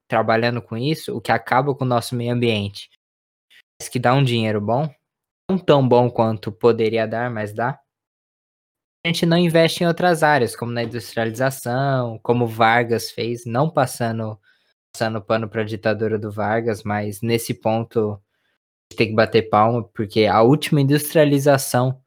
trabalhando 0.08 0.62
com 0.62 0.78
isso, 0.78 1.16
o 1.16 1.22
que 1.22 1.32
acaba 1.32 1.76
com 1.76 1.84
o 1.84 1.88
nosso 1.88 2.16
meio 2.16 2.34
ambiente, 2.34 2.90
mas 3.80 3.90
que 3.90 4.00
dá 4.00 4.14
um 4.14 4.24
dinheiro 4.24 4.62
bom, 4.62 4.90
não 5.50 5.58
tão 5.58 5.86
bom 5.88 6.10
quanto 6.10 6.52
poderia 6.52 7.06
dar, 7.06 7.30
mas 7.30 7.54
dá. 7.54 7.80
A 9.06 9.10
gente 9.10 9.26
não 9.26 9.38
investe 9.38 9.84
em 9.84 9.88
outras 9.88 10.24
áreas, 10.24 10.56
como 10.56 10.72
na 10.72 10.84
industrialização, 10.84 12.18
como 12.20 12.48
Vargas 12.48 13.12
fez, 13.12 13.46
não 13.46 13.70
passando 13.70 14.40
passando 14.94 15.22
pano 15.22 15.50
para 15.50 15.62
a 15.62 15.66
ditadura 15.66 16.20
do 16.20 16.32
Vargas, 16.32 16.84
mas 16.84 17.20
nesse 17.22 17.54
ponto 17.54 18.22
tem 18.96 19.10
que 19.10 19.16
bater 19.16 19.50
palma, 19.50 19.84
porque 19.84 20.26
a 20.26 20.42
última 20.42 20.82
industrialização 20.82 22.02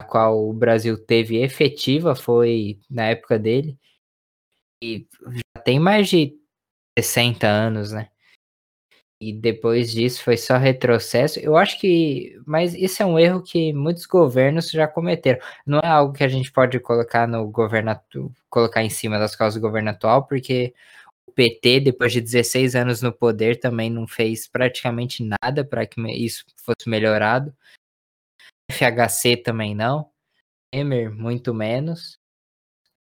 a 0.00 0.04
qual 0.04 0.48
o 0.48 0.52
Brasil 0.52 0.98
teve 0.98 1.42
efetiva 1.42 2.14
foi 2.14 2.80
na 2.90 3.06
época 3.06 3.38
dele, 3.38 3.78
e 4.82 5.06
já 5.26 5.62
tem 5.62 5.80
mais 5.80 6.08
de 6.08 6.36
60 6.98 7.46
anos, 7.46 7.92
né? 7.92 8.10
E 9.20 9.32
depois 9.32 9.92
disso 9.92 10.22
foi 10.22 10.36
só 10.36 10.58
retrocesso. 10.58 11.38
Eu 11.40 11.56
acho 11.56 11.80
que. 11.80 12.38
Mas 12.46 12.74
isso 12.74 13.02
é 13.02 13.06
um 13.06 13.18
erro 13.18 13.42
que 13.42 13.72
muitos 13.72 14.04
governos 14.06 14.70
já 14.70 14.86
cometeram. 14.86 15.38
Não 15.66 15.78
é 15.78 15.86
algo 15.86 16.12
que 16.12 16.24
a 16.24 16.28
gente 16.28 16.52
pode 16.52 16.78
colocar 16.80 17.26
no 17.26 17.48
governo 17.50 17.98
colocar 18.50 18.82
em 18.82 18.90
cima 18.90 19.18
das 19.18 19.34
causas 19.34 19.60
do 19.60 19.66
governo 19.66 19.90
atual, 19.90 20.26
porque 20.26 20.74
PT, 21.34 21.80
depois 21.80 22.12
de 22.12 22.20
16 22.20 22.74
anos 22.74 23.02
no 23.02 23.12
poder, 23.12 23.58
também 23.58 23.90
não 23.90 24.06
fez 24.06 24.48
praticamente 24.48 25.22
nada 25.22 25.64
para 25.64 25.86
que 25.86 26.00
isso 26.00 26.44
fosse 26.56 26.88
melhorado. 26.88 27.54
FHC 28.70 29.36
também 29.36 29.74
não. 29.74 30.10
Temer, 30.72 31.10
muito 31.12 31.52
menos. 31.54 32.18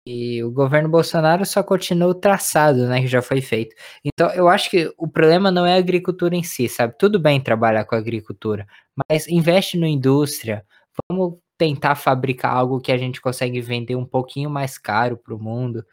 E 0.08 0.44
o 0.44 0.52
governo 0.52 0.88
Bolsonaro 0.88 1.44
só 1.46 1.64
continua 1.64 2.10
o 2.10 2.14
traçado, 2.14 2.88
né, 2.88 3.02
que 3.02 3.08
já 3.08 3.24
foi 3.24 3.42
feito. 3.42 3.76
Então, 4.04 4.30
eu 4.32 4.48
acho 4.48 4.70
que 4.70 4.94
o 4.98 5.08
problema 5.08 5.50
não 5.50 5.66
é 5.66 5.74
a 5.74 5.78
agricultura 5.78 6.36
em 6.36 6.44
si, 6.44 6.70
sabe? 6.70 6.96
Tudo 6.98 7.20
bem 7.20 7.42
trabalhar 7.42 7.86
com 7.86 7.96
a 7.96 7.98
agricultura, 7.98 8.68
mas 9.10 9.28
investe 9.28 9.80
na 9.80 9.88
indústria. 9.88 10.64
Vamos 11.10 11.40
tentar 11.58 11.96
fabricar 11.96 12.54
algo 12.56 12.80
que 12.80 12.92
a 12.92 12.98
gente 12.98 13.20
consegue 13.20 13.60
vender 13.62 13.96
um 13.96 14.06
pouquinho 14.06 14.50
mais 14.50 14.78
caro 14.78 15.18
para 15.18 15.34
o 15.34 15.42
mundo, 15.42 15.84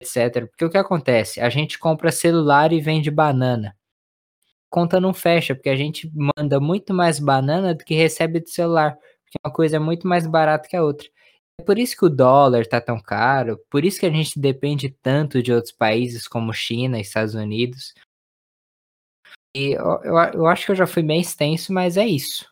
etc. 0.00 0.46
Porque 0.46 0.64
o 0.64 0.70
que 0.70 0.78
acontece? 0.78 1.40
A 1.40 1.48
gente 1.48 1.78
compra 1.78 2.12
celular 2.12 2.72
e 2.72 2.80
vende 2.80 3.10
banana. 3.10 3.76
Conta 4.70 5.00
não 5.00 5.14
fecha, 5.14 5.54
porque 5.54 5.70
a 5.70 5.76
gente 5.76 6.10
manda 6.14 6.60
muito 6.60 6.92
mais 6.92 7.18
banana 7.18 7.74
do 7.74 7.84
que 7.84 7.94
recebe 7.94 8.40
do 8.40 8.48
celular, 8.48 8.96
porque 8.96 9.38
uma 9.44 9.52
coisa 9.52 9.76
é 9.76 9.78
muito 9.78 10.06
mais 10.06 10.26
barata 10.26 10.68
que 10.68 10.76
a 10.76 10.82
outra. 10.82 11.08
É 11.60 11.64
por 11.64 11.78
isso 11.78 11.96
que 11.96 12.04
o 12.04 12.10
dólar 12.10 12.66
tá 12.66 12.80
tão 12.80 13.00
caro, 13.00 13.58
por 13.70 13.84
isso 13.84 13.98
que 13.98 14.06
a 14.06 14.10
gente 14.10 14.38
depende 14.38 14.90
tanto 14.90 15.42
de 15.42 15.52
outros 15.52 15.72
países 15.72 16.28
como 16.28 16.52
China 16.52 17.00
Estados 17.00 17.34
Unidos. 17.34 17.94
E 19.56 19.72
eu, 19.72 20.02
eu, 20.04 20.14
eu 20.34 20.46
acho 20.46 20.66
que 20.66 20.72
eu 20.72 20.76
já 20.76 20.86
fui 20.86 21.02
bem 21.02 21.20
extenso, 21.20 21.72
mas 21.72 21.96
é 21.96 22.06
isso. 22.06 22.46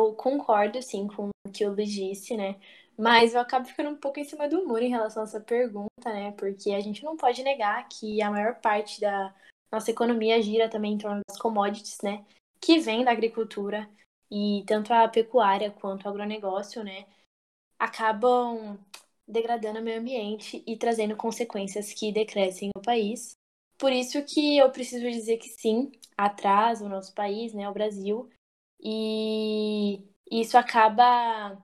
Eu 0.00 0.14
concordo, 0.14 0.82
sim, 0.82 1.06
com 1.06 1.28
o 1.46 1.50
que 1.52 1.64
o 1.66 1.72
Luiz 1.72 1.92
disse, 1.92 2.36
né? 2.36 2.58
Mas 3.00 3.34
eu 3.34 3.40
acabo 3.40 3.66
ficando 3.66 3.90
um 3.90 3.96
pouco 3.96 4.20
em 4.20 4.24
cima 4.24 4.48
do 4.48 4.66
muro 4.66 4.82
em 4.82 4.90
relação 4.90 5.22
a 5.22 5.26
essa 5.26 5.40
pergunta, 5.40 5.88
né? 6.04 6.32
Porque 6.32 6.72
a 6.72 6.80
gente 6.80 7.02
não 7.02 7.16
pode 7.16 7.42
negar 7.42 7.88
que 7.88 8.20
a 8.20 8.30
maior 8.30 8.60
parte 8.60 9.00
da 9.00 9.34
nossa 9.72 9.90
economia 9.90 10.42
gira 10.42 10.68
também 10.68 10.94
em 10.94 10.98
torno 10.98 11.22
das 11.26 11.38
commodities, 11.38 11.98
né? 12.02 12.24
Que 12.60 12.78
vem 12.78 13.04
da 13.04 13.10
agricultura. 13.10 13.88
E 14.30 14.62
tanto 14.66 14.92
a 14.92 15.08
pecuária 15.08 15.70
quanto 15.70 16.04
o 16.04 16.08
agronegócio, 16.08 16.84
né? 16.84 17.06
acabam 17.80 18.78
degradando 19.26 19.80
o 19.80 19.82
meio 19.82 20.00
ambiente 20.00 20.62
e 20.66 20.76
trazendo 20.76 21.16
consequências 21.16 21.94
que 21.94 22.12
decrescem 22.12 22.68
o 22.76 22.82
país. 22.82 23.32
Por 23.78 23.90
isso 23.90 24.22
que 24.22 24.58
eu 24.58 24.70
preciso 24.70 25.10
dizer 25.10 25.38
que 25.38 25.48
sim, 25.48 25.90
atrasa 26.16 26.84
o 26.84 26.88
nosso 26.88 27.14
país, 27.14 27.54
né, 27.54 27.66
o 27.66 27.72
Brasil, 27.72 28.28
e 28.78 30.02
isso 30.30 30.58
acaba 30.58 31.56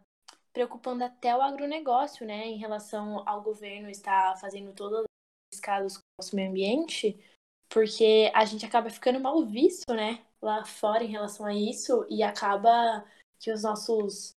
preocupando 0.57 1.05
até 1.05 1.37
o 1.37 1.42
agronegócio, 1.42 2.27
né, 2.27 2.47
em 2.47 2.57
relação 2.57 3.23
ao 3.29 3.42
governo 3.42 3.90
estar 3.90 4.40
fazendo 4.40 4.73
todos 4.73 5.05
os 5.53 5.61
casos 5.61 5.99
com 5.99 6.01
o 6.03 6.23
nosso 6.23 6.35
meio 6.35 6.49
ambiente, 6.49 7.23
porque 7.69 8.33
a 8.35 8.42
gente 8.47 8.64
acaba 8.64 8.88
ficando 8.88 9.21
mal 9.21 9.45
visto, 9.45 9.92
né, 9.92 10.25
lá 10.40 10.64
fora 10.64 11.05
em 11.05 11.09
relação 11.09 11.45
a 11.45 11.53
isso, 11.53 12.07
e 12.09 12.23
acaba 12.23 13.05
que 13.38 13.53
os 13.53 13.64
nossos 13.64 14.33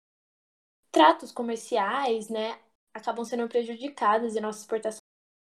tratos 0.92 1.32
comerciais, 1.32 2.30
né, 2.30 2.60
acabam 2.96 3.24
sendo 3.24 3.48
prejudicadas 3.48 4.36
e 4.36 4.42
nossas 4.42 4.62
exportações 4.62 4.98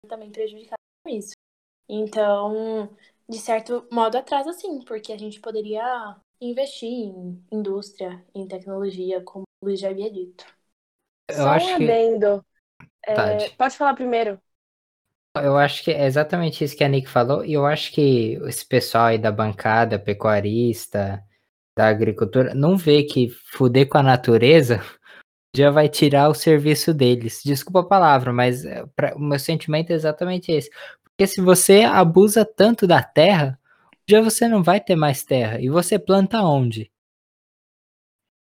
também 0.08 0.32
prejudicadas 0.32 0.78
com 1.04 1.12
isso. 1.12 1.34
Então, 1.90 2.88
de 3.28 3.40
certo 3.40 3.88
modo, 3.92 4.16
atrasa 4.16 4.54
sim, 4.54 4.80
porque 4.86 5.12
a 5.12 5.18
gente 5.18 5.40
poderia 5.42 6.22
investir 6.42 6.90
em 6.90 7.44
indústria, 7.52 8.24
em 8.34 8.48
tecnologia, 8.48 9.22
como 9.22 9.44
o 9.62 9.66
Luiz 9.68 9.80
já 9.80 9.90
havia 9.90 10.12
dito. 10.12 10.46
Eu 11.30 11.36
Só 11.38 11.50
acho 11.50 11.68
um 11.74 11.78
que- 11.78 11.84
adendo. 11.84 12.46
É, 13.06 13.14
Tati. 13.14 13.56
pode 13.56 13.78
falar 13.78 13.94
primeiro. 13.94 14.40
Eu 15.36 15.58
acho 15.58 15.84
que 15.84 15.92
é 15.92 16.06
exatamente 16.06 16.64
isso 16.64 16.76
que 16.76 16.84
a 16.84 16.90
Nick 16.90 17.08
falou, 17.08 17.46
e 17.46 17.54
eu 17.54 17.66
acho 17.66 17.92
que 17.94 18.34
esse 18.48 18.66
pessoal 18.68 19.06
aí 19.06 19.18
da 19.18 19.32
bancada, 19.32 19.98
pecuarista, 19.98 21.24
da 21.78 21.88
agricultura, 21.88 22.54
não 22.54 22.76
vê 22.76 23.04
que 23.04 23.30
fuder 23.30 23.88
com 23.88 23.98
a 23.98 24.04
natureza 24.04 24.82
já 25.56 25.72
vai 25.72 25.88
tirar 25.90 26.30
o 26.30 26.34
serviço 26.34 26.94
deles. 26.94 27.42
Desculpa 27.46 27.80
a 27.82 27.86
palavra, 27.88 28.34
mas 28.34 28.66
é, 28.66 28.86
pra- 28.96 29.16
o 29.16 29.20
meu 29.20 29.40
sentimento 29.40 29.92
é 29.92 29.94
exatamente 29.96 30.52
esse. 30.52 30.70
Porque 31.04 31.28
se 31.28 31.42
você 31.42 31.84
abusa 31.84 32.44
tanto 32.46 32.86
da 32.88 33.02
terra, 33.04 33.58
já 34.10 34.22
você 34.22 34.48
não 34.48 34.64
vai 34.64 34.80
ter 34.80 34.96
mais 34.96 35.24
terra. 35.24 35.60
E 35.60 35.70
você 35.70 35.98
planta 35.98 36.42
onde? 36.42 36.92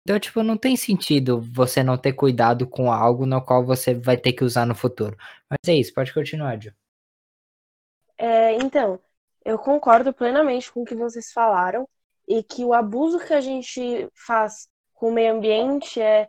Então, 0.03 0.19
tipo, 0.19 0.43
não 0.43 0.57
tem 0.57 0.75
sentido 0.75 1.41
você 1.41 1.83
não 1.83 1.99
ter 1.99 2.15
cuidado 2.15 2.67
com 2.67 2.91
algo 2.91 3.27
no 3.27 3.45
qual 3.45 3.65
você 3.65 3.93
vai 3.95 4.17
ter 4.17 4.33
que 4.33 4.43
usar 4.43 4.65
no 4.65 4.75
futuro. 4.75 5.17
Mas 5.51 5.59
é 5.69 5.75
isso, 5.75 5.93
pode 5.93 6.15
continuar, 6.15 6.59
Gil. 6.59 6.73
É, 8.17 8.55
então, 8.55 8.99
eu 9.45 9.59
concordo 9.59 10.13
plenamente 10.13 10.73
com 10.73 10.83
o 10.83 10.85
que 10.85 10.95
vocês 10.95 11.31
falaram 11.31 11.87
e 12.27 12.43
que 12.43 12.65
o 12.65 12.73
abuso 12.73 13.19
que 13.19 13.33
a 13.33 13.41
gente 13.41 14.09
faz 14.15 14.69
com 14.95 15.11
o 15.11 15.13
meio 15.13 15.35
ambiente 15.35 16.01
é, 16.01 16.29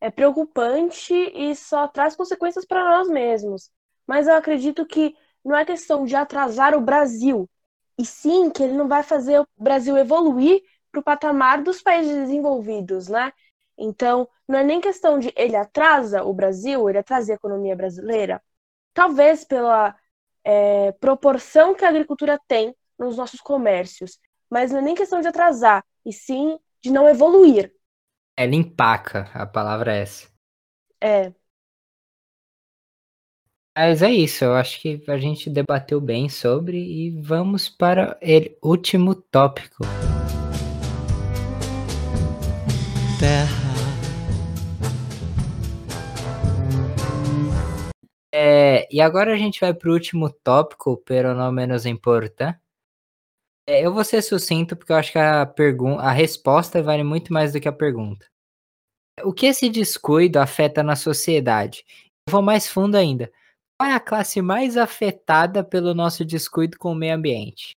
é 0.00 0.10
preocupante 0.10 1.14
e 1.14 1.56
só 1.56 1.88
traz 1.88 2.14
consequências 2.14 2.64
para 2.64 2.84
nós 2.84 3.08
mesmos. 3.08 3.70
Mas 4.06 4.28
eu 4.28 4.34
acredito 4.34 4.86
que 4.86 5.14
não 5.44 5.56
é 5.56 5.64
questão 5.64 6.04
de 6.04 6.14
atrasar 6.14 6.74
o 6.74 6.80
Brasil, 6.80 7.48
e 7.98 8.04
sim 8.04 8.50
que 8.50 8.62
ele 8.62 8.74
não 8.74 8.88
vai 8.88 9.02
fazer 9.02 9.40
o 9.40 9.46
Brasil 9.56 9.96
evoluir 9.96 10.62
para 10.90 11.00
o 11.00 11.02
patamar 11.02 11.62
dos 11.62 11.82
países 11.82 12.14
desenvolvidos, 12.14 13.08
né? 13.08 13.32
Então, 13.76 14.28
não 14.46 14.58
é 14.58 14.64
nem 14.64 14.80
questão 14.80 15.18
de 15.18 15.32
ele 15.36 15.56
atrasa 15.56 16.22
o 16.22 16.32
Brasil, 16.32 16.88
ele 16.88 16.98
atrasa 16.98 17.32
a 17.32 17.34
economia 17.34 17.74
brasileira. 17.74 18.42
Talvez 18.92 19.44
pela 19.44 19.96
é, 20.44 20.92
proporção 20.92 21.74
que 21.74 21.84
a 21.84 21.88
agricultura 21.88 22.40
tem 22.46 22.74
nos 22.98 23.16
nossos 23.16 23.40
comércios. 23.40 24.18
Mas 24.48 24.70
não 24.70 24.78
é 24.78 24.82
nem 24.82 24.94
questão 24.94 25.20
de 25.20 25.26
atrasar, 25.26 25.84
e 26.04 26.12
sim 26.12 26.58
de 26.80 26.90
não 26.90 27.08
evoluir. 27.08 27.74
Ela 28.36 28.54
empaca, 28.54 29.30
a 29.34 29.46
palavra 29.46 29.96
é 29.96 30.02
essa. 30.02 30.28
É, 31.00 31.32
Mas 33.76 34.02
é 34.02 34.10
isso, 34.10 34.44
eu 34.44 34.54
acho 34.54 34.80
que 34.80 35.02
a 35.08 35.18
gente 35.18 35.50
debateu 35.50 36.00
bem 36.00 36.28
sobre 36.28 36.78
e 36.78 37.10
vamos 37.10 37.68
para 37.68 38.16
o 38.62 38.68
último 38.68 39.16
tópico. 39.16 39.84
terra, 43.18 43.74
É, 48.32 48.88
e 48.92 49.00
agora 49.00 49.32
a 49.32 49.36
gente 49.36 49.60
vai 49.60 49.72
para 49.72 49.88
o 49.88 49.92
último 49.92 50.28
tópico, 50.28 50.96
pero 50.98 51.34
não 51.34 51.50
menos 51.50 51.86
importante. 51.86 52.58
É, 53.66 53.86
eu 53.86 53.94
vou 53.94 54.04
ser 54.04 54.22
sucinto 54.22 54.76
porque 54.76 54.92
eu 54.92 54.96
acho 54.96 55.12
que 55.12 55.18
a, 55.18 55.46
pergun 55.46 55.98
a 55.98 56.10
resposta 56.12 56.82
vale 56.82 57.02
muito 57.02 57.32
mais 57.32 57.52
do 57.52 57.60
que 57.60 57.68
a 57.68 57.72
pergunta. 57.72 58.26
O 59.22 59.32
que 59.32 59.46
esse 59.46 59.68
descuido 59.68 60.38
afeta 60.38 60.82
na 60.82 60.96
sociedade? 60.96 61.84
Eu 62.28 62.32
vou 62.32 62.42
mais 62.42 62.68
fundo 62.68 62.96
ainda. 62.96 63.32
Qual 63.78 63.90
é 63.90 63.94
a 63.94 64.00
classe 64.00 64.40
mais 64.40 64.76
afetada 64.76 65.64
pelo 65.64 65.94
nosso 65.94 66.24
descuido 66.24 66.78
com 66.78 66.92
o 66.92 66.94
meio 66.94 67.14
ambiente? 67.14 67.76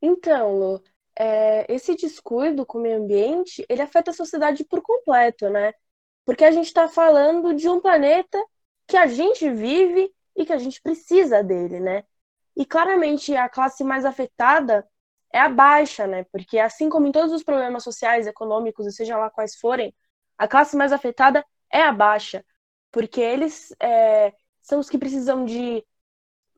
Então, 0.00 0.56
Lu, 0.56 0.82
é, 1.18 1.70
esse 1.72 1.94
descuido 1.96 2.64
com 2.64 2.78
o 2.78 2.80
meio 2.80 3.02
ambiente, 3.02 3.64
ele 3.68 3.82
afeta 3.82 4.10
a 4.10 4.14
sociedade 4.14 4.64
por 4.64 4.80
completo, 4.80 5.50
né? 5.50 5.74
Porque 6.24 6.44
a 6.44 6.50
gente 6.50 6.66
está 6.66 6.88
falando 6.88 7.54
de 7.54 7.68
um 7.68 7.80
planeta 7.80 8.42
que 8.86 8.96
a 8.96 9.06
gente 9.06 9.50
vive 9.50 10.12
e 10.36 10.46
que 10.46 10.52
a 10.52 10.58
gente 10.58 10.80
precisa 10.80 11.42
dele, 11.42 11.80
né? 11.80 12.04
E 12.56 12.64
claramente 12.64 13.36
a 13.36 13.48
classe 13.48 13.84
mais 13.84 14.04
afetada 14.04 14.88
é 15.32 15.40
a 15.40 15.48
baixa, 15.48 16.06
né? 16.06 16.24
Porque 16.32 16.58
assim 16.58 16.88
como 16.88 17.06
em 17.06 17.12
todos 17.12 17.32
os 17.32 17.42
problemas 17.42 17.84
sociais, 17.84 18.26
econômicos, 18.26 18.86
e 18.86 18.92
seja 18.92 19.16
lá 19.18 19.28
quais 19.30 19.56
forem, 19.56 19.94
a 20.38 20.48
classe 20.48 20.76
mais 20.76 20.92
afetada 20.92 21.44
é 21.70 21.82
a 21.82 21.92
baixa, 21.92 22.44
porque 22.90 23.20
eles 23.20 23.74
é, 23.80 24.32
são 24.62 24.80
os 24.80 24.88
que 24.90 24.98
precisam 24.98 25.44
de 25.44 25.84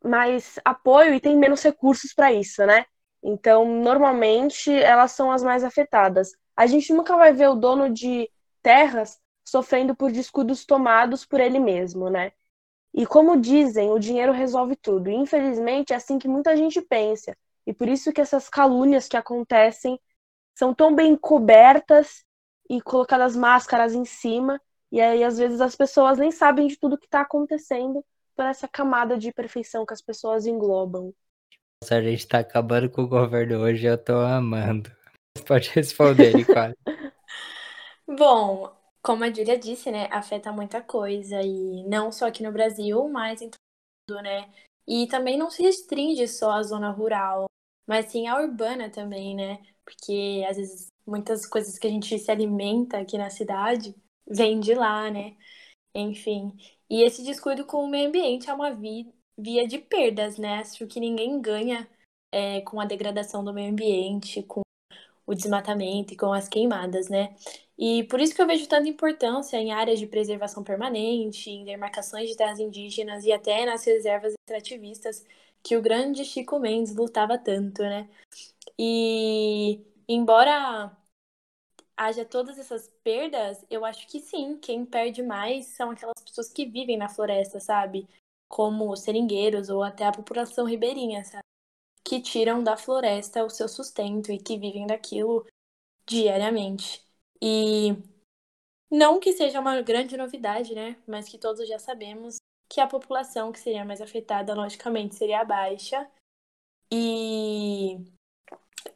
mais 0.04 0.58
apoio 0.64 1.14
e 1.14 1.20
têm 1.20 1.36
menos 1.36 1.62
recursos 1.62 2.12
para 2.14 2.32
isso, 2.32 2.64
né? 2.66 2.84
Então, 3.22 3.66
normalmente, 3.82 4.72
elas 4.72 5.12
são 5.12 5.30
as 5.30 5.42
mais 5.42 5.62
afetadas. 5.64 6.30
A 6.56 6.66
gente 6.66 6.92
nunca 6.92 7.16
vai 7.16 7.32
ver 7.32 7.48
o 7.48 7.54
dono 7.54 7.90
de 7.92 8.30
terras 8.62 9.18
sofrendo 9.44 9.94
por 9.94 10.10
descuidos 10.12 10.64
tomados 10.64 11.26
por 11.26 11.40
ele 11.40 11.58
mesmo, 11.58 12.08
né? 12.08 12.32
E 12.94 13.06
como 13.06 13.40
dizem, 13.40 13.90
o 13.90 13.98
dinheiro 13.98 14.32
resolve 14.32 14.76
tudo. 14.76 15.10
Infelizmente, 15.10 15.92
é 15.92 15.96
assim 15.96 16.18
que 16.18 16.28
muita 16.28 16.56
gente 16.56 16.80
pensa. 16.82 17.36
E 17.66 17.72
por 17.72 17.88
isso 17.88 18.12
que 18.12 18.20
essas 18.20 18.48
calúnias 18.48 19.08
que 19.08 19.16
acontecem 19.16 19.98
são 20.54 20.74
tão 20.74 20.94
bem 20.94 21.16
cobertas 21.16 22.24
e 22.68 22.80
colocadas 22.80 23.36
máscaras 23.36 23.94
em 23.94 24.04
cima. 24.04 24.60
E 24.92 25.00
aí, 25.00 25.22
às 25.22 25.38
vezes, 25.38 25.60
as 25.60 25.76
pessoas 25.76 26.18
nem 26.18 26.30
sabem 26.30 26.66
de 26.66 26.76
tudo 26.76 26.98
que 26.98 27.06
está 27.06 27.20
acontecendo 27.20 28.04
por 28.34 28.44
essa 28.44 28.66
camada 28.66 29.16
de 29.16 29.32
perfeição 29.32 29.86
que 29.86 29.92
as 29.92 30.02
pessoas 30.02 30.46
englobam. 30.46 31.14
Se 31.84 31.94
a 31.94 32.02
gente 32.02 32.26
tá 32.26 32.38
acabando 32.38 32.90
com 32.90 33.02
o 33.02 33.08
governo 33.08 33.60
hoje, 33.60 33.86
eu 33.86 33.96
tô 33.96 34.14
amando. 34.14 34.90
Pode 35.46 35.70
responder, 35.70 36.34
Nicole. 36.34 36.74
Bom, 38.06 38.74
como 39.02 39.24
a 39.24 39.32
Julia 39.32 39.58
disse, 39.58 39.90
né, 39.90 40.08
afeta 40.10 40.52
muita 40.52 40.82
coisa 40.82 41.40
e 41.40 41.84
não 41.88 42.10
só 42.10 42.26
aqui 42.26 42.42
no 42.42 42.52
Brasil, 42.52 43.08
mas 43.08 43.40
em 43.40 43.50
tudo, 44.08 44.20
né? 44.22 44.52
E 44.86 45.06
também 45.06 45.38
não 45.38 45.50
se 45.50 45.62
restringe 45.62 46.26
só 46.26 46.52
à 46.52 46.62
zona 46.62 46.90
rural, 46.90 47.46
mas 47.86 48.06
sim 48.06 48.26
à 48.26 48.36
urbana 48.36 48.90
também, 48.90 49.36
né? 49.36 49.62
Porque 49.84 50.44
às 50.48 50.56
vezes 50.56 50.86
muitas 51.06 51.46
coisas 51.46 51.78
que 51.78 51.86
a 51.86 51.90
gente 51.90 52.18
se 52.18 52.30
alimenta 52.30 52.98
aqui 52.98 53.16
na 53.16 53.30
cidade 53.30 53.94
vêm 54.30 54.60
de 54.60 54.74
lá, 54.74 55.10
né? 55.10 55.36
Enfim. 55.94 56.56
E 56.90 57.02
esse 57.04 57.24
descuido 57.24 57.64
com 57.66 57.84
o 57.84 57.88
meio 57.90 58.08
ambiente 58.08 58.48
é 58.50 58.54
uma 58.54 58.72
vi- 58.74 59.12
via 59.38 59.66
de 59.68 59.78
perdas, 59.78 60.38
né? 60.38 60.58
Acho 60.60 60.86
que 60.86 61.00
ninguém 61.00 61.40
ganha 61.42 61.88
é, 62.32 62.60
com 62.62 62.80
a 62.80 62.84
degradação 62.86 63.44
do 63.44 63.52
meio 63.54 63.70
ambiente, 63.72 64.42
com 64.44 64.62
o 65.26 65.34
desmatamento 65.34 66.12
e 66.14 66.16
com 66.16 66.32
as 66.32 66.48
queimadas, 66.48 67.08
né? 67.08 67.34
E 67.78 68.04
por 68.04 68.20
isso 68.20 68.34
que 68.34 68.42
eu 68.42 68.46
vejo 68.46 68.66
tanta 68.68 68.88
importância 68.88 69.56
em 69.56 69.72
áreas 69.72 69.98
de 69.98 70.06
preservação 70.06 70.62
permanente, 70.64 71.50
em 71.50 71.64
demarcações 71.64 72.28
de 72.28 72.36
terras 72.36 72.58
indígenas 72.58 73.24
e 73.24 73.32
até 73.32 73.64
nas 73.64 73.84
reservas 73.84 74.34
extrativistas 74.34 75.24
que 75.62 75.76
o 75.76 75.82
grande 75.82 76.24
Chico 76.24 76.58
Mendes 76.58 76.94
lutava 76.94 77.38
tanto, 77.38 77.82
né? 77.82 78.08
E 78.78 79.80
embora 80.08 80.96
haja 82.00 82.24
todas 82.24 82.58
essas 82.58 82.88
perdas, 83.04 83.62
eu 83.68 83.84
acho 83.84 84.06
que 84.06 84.20
sim, 84.20 84.56
quem 84.56 84.86
perde 84.86 85.22
mais 85.22 85.66
são 85.66 85.90
aquelas 85.90 86.22
pessoas 86.24 86.50
que 86.50 86.64
vivem 86.64 86.96
na 86.96 87.10
floresta, 87.10 87.60
sabe? 87.60 88.08
Como 88.48 88.90
os 88.90 89.00
seringueiros 89.00 89.68
ou 89.68 89.82
até 89.82 90.06
a 90.06 90.12
população 90.12 90.64
ribeirinha, 90.64 91.22
sabe? 91.22 91.44
Que 92.02 92.18
tiram 92.18 92.64
da 92.64 92.74
floresta 92.74 93.44
o 93.44 93.50
seu 93.50 93.68
sustento 93.68 94.32
e 94.32 94.38
que 94.38 94.56
vivem 94.56 94.86
daquilo 94.86 95.46
diariamente. 96.06 97.06
E 97.40 97.90
não 98.90 99.20
que 99.20 99.34
seja 99.34 99.60
uma 99.60 99.82
grande 99.82 100.16
novidade, 100.16 100.74
né? 100.74 100.96
Mas 101.06 101.28
que 101.28 101.36
todos 101.36 101.68
já 101.68 101.78
sabemos 101.78 102.36
que 102.66 102.80
a 102.80 102.86
população 102.86 103.52
que 103.52 103.60
seria 103.60 103.84
mais 103.84 104.00
afetada, 104.00 104.54
logicamente, 104.54 105.16
seria 105.16 105.42
a 105.42 105.44
baixa. 105.44 106.10
E 106.90 107.98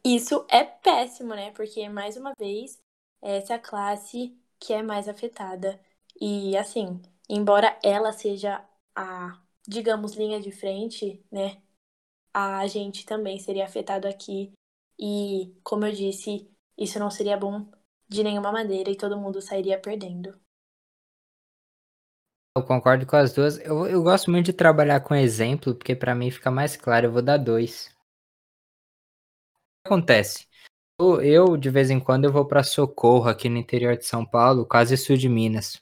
isso 0.03 0.43
é 0.49 0.63
péssimo, 0.63 1.35
né? 1.35 1.51
Porque, 1.51 1.87
mais 1.87 2.17
uma 2.17 2.33
vez, 2.39 2.83
é 3.25 3.53
a 3.53 3.59
classe 3.59 4.37
que 4.59 4.73
é 4.73 4.81
mais 4.83 5.07
afetada. 5.09 5.79
E, 6.19 6.55
assim, 6.57 7.01
embora 7.29 7.77
ela 7.83 8.11
seja 8.13 8.63
a, 8.95 9.41
digamos, 9.67 10.13
linha 10.15 10.39
de 10.41 10.51
frente, 10.51 11.23
né? 11.31 11.61
A 12.33 12.67
gente 12.67 13.05
também 13.05 13.39
seria 13.39 13.65
afetado 13.65 14.07
aqui. 14.07 14.53
E, 14.99 15.55
como 15.63 15.85
eu 15.85 15.91
disse, 15.93 16.49
isso 16.77 16.99
não 16.99 17.11
seria 17.11 17.37
bom 17.37 17.69
de 18.09 18.23
nenhuma 18.23 18.51
maneira 18.51 18.91
e 18.91 18.97
todo 18.97 19.17
mundo 19.19 19.41
sairia 19.41 19.79
perdendo. 19.79 20.39
Eu 22.57 22.63
concordo 22.65 23.05
com 23.05 23.15
as 23.15 23.31
duas. 23.31 23.57
Eu, 23.59 23.87
eu 23.87 24.03
gosto 24.03 24.29
muito 24.29 24.47
de 24.47 24.53
trabalhar 24.53 24.99
com 24.99 25.15
exemplo, 25.15 25.73
porque 25.73 25.95
pra 25.95 26.13
mim 26.13 26.29
fica 26.29 26.51
mais 26.51 26.75
claro. 26.75 27.05
Eu 27.07 27.11
vou 27.13 27.21
dar 27.21 27.37
dois. 27.37 27.87
O 27.87 29.83
que 29.83 29.87
acontece? 29.93 30.47
Eu, 30.99 31.57
de 31.57 31.69
vez 31.69 31.89
em 31.89 31.99
quando, 31.99 32.25
eu 32.25 32.31
vou 32.31 32.47
pra 32.47 32.63
Socorro, 32.63 33.27
aqui 33.27 33.49
no 33.49 33.57
interior 33.57 33.97
de 33.97 34.05
São 34.05 34.25
Paulo, 34.25 34.65
quase 34.65 34.95
sul 34.95 35.17
de 35.17 35.27
Minas. 35.27 35.81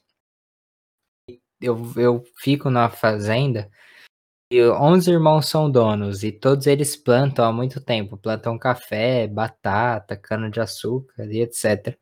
eu, 1.62 1.78
eu 1.96 2.24
fico 2.40 2.70
na 2.70 2.90
fazenda 2.90 3.70
e 4.54 4.62
11 4.62 5.10
irmãos 5.12 5.48
são 5.48 5.70
donos 5.70 6.24
e 6.24 6.32
todos 6.32 6.68
eles 6.68 6.96
plantam 6.96 7.44
há 7.44 7.52
muito 7.52 7.82
tempo. 7.82 8.18
Plantam 8.18 8.56
café, 8.58 9.28
batata, 9.28 10.16
cana-de-açúcar 10.16 11.26
e 11.26 11.42
etc. 11.42 11.98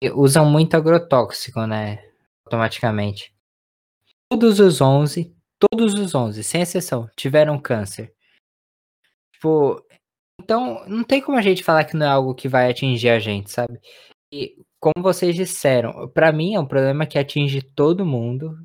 E 0.00 0.10
usam 0.10 0.48
muito 0.48 0.76
agrotóxico, 0.76 1.66
né? 1.66 2.08
Automaticamente. 2.44 3.34
Todos 4.30 4.60
os 4.60 4.80
11, 4.80 5.34
todos 5.58 5.94
os 5.94 6.14
11, 6.14 6.44
sem 6.44 6.62
exceção, 6.62 7.10
tiveram 7.16 7.60
câncer. 7.60 8.14
Tipo, 9.32 9.83
então 10.44 10.84
não 10.86 11.02
tem 11.04 11.20
como 11.22 11.38
a 11.38 11.42
gente 11.42 11.64
falar 11.64 11.84
que 11.84 11.96
não 11.96 12.06
é 12.06 12.08
algo 12.08 12.34
que 12.34 12.48
vai 12.48 12.70
atingir 12.70 13.08
a 13.10 13.18
gente, 13.18 13.50
sabe? 13.50 13.80
E 14.32 14.56
como 14.80 15.02
vocês 15.02 15.34
disseram, 15.34 16.08
para 16.08 16.32
mim 16.32 16.54
é 16.54 16.60
um 16.60 16.66
problema 16.66 17.06
que 17.06 17.18
atinge 17.18 17.62
todo 17.62 18.06
mundo. 18.06 18.58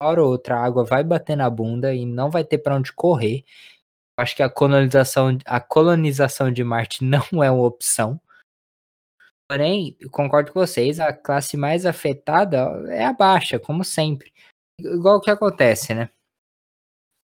Hora 0.00 0.22
ou 0.22 0.30
outra 0.30 0.56
a 0.56 0.64
água 0.64 0.84
vai 0.84 1.02
bater 1.04 1.36
na 1.36 1.48
bunda 1.48 1.94
e 1.94 2.04
não 2.06 2.30
vai 2.30 2.44
ter 2.44 2.58
para 2.58 2.76
onde 2.76 2.92
correr. 2.92 3.44
Acho 4.18 4.36
que 4.36 4.42
a 4.42 4.50
colonização, 4.50 5.38
a 5.46 5.60
colonização 5.60 6.52
de 6.52 6.62
Marte 6.64 7.04
não 7.04 7.42
é 7.42 7.50
uma 7.50 7.66
opção. 7.66 8.20
Porém, 9.48 9.96
concordo 10.10 10.52
com 10.52 10.60
vocês, 10.60 10.98
a 11.00 11.12
classe 11.12 11.56
mais 11.56 11.86
afetada 11.86 12.58
é 12.88 13.04
a 13.04 13.12
baixa, 13.12 13.58
como 13.58 13.84
sempre. 13.84 14.32
Igual 14.78 15.18
o 15.18 15.20
que 15.20 15.30
acontece, 15.30 15.94
né? 15.94 16.10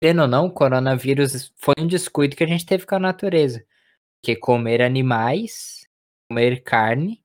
Querendo 0.01 0.23
ou 0.23 0.27
não, 0.27 0.47
o 0.47 0.51
coronavírus 0.51 1.53
foi 1.58 1.75
um 1.79 1.88
descuido 1.88 2.36
que 2.36 2.43
a 2.43 2.47
gente 2.47 2.65
teve 2.65 2.86
com 2.86 2.95
a 2.95 2.99
natureza. 2.99 3.65
Porque 4.23 4.38
comer 4.38 4.81
animais, 4.81 5.86
comer 6.31 6.63
carne, 6.63 7.21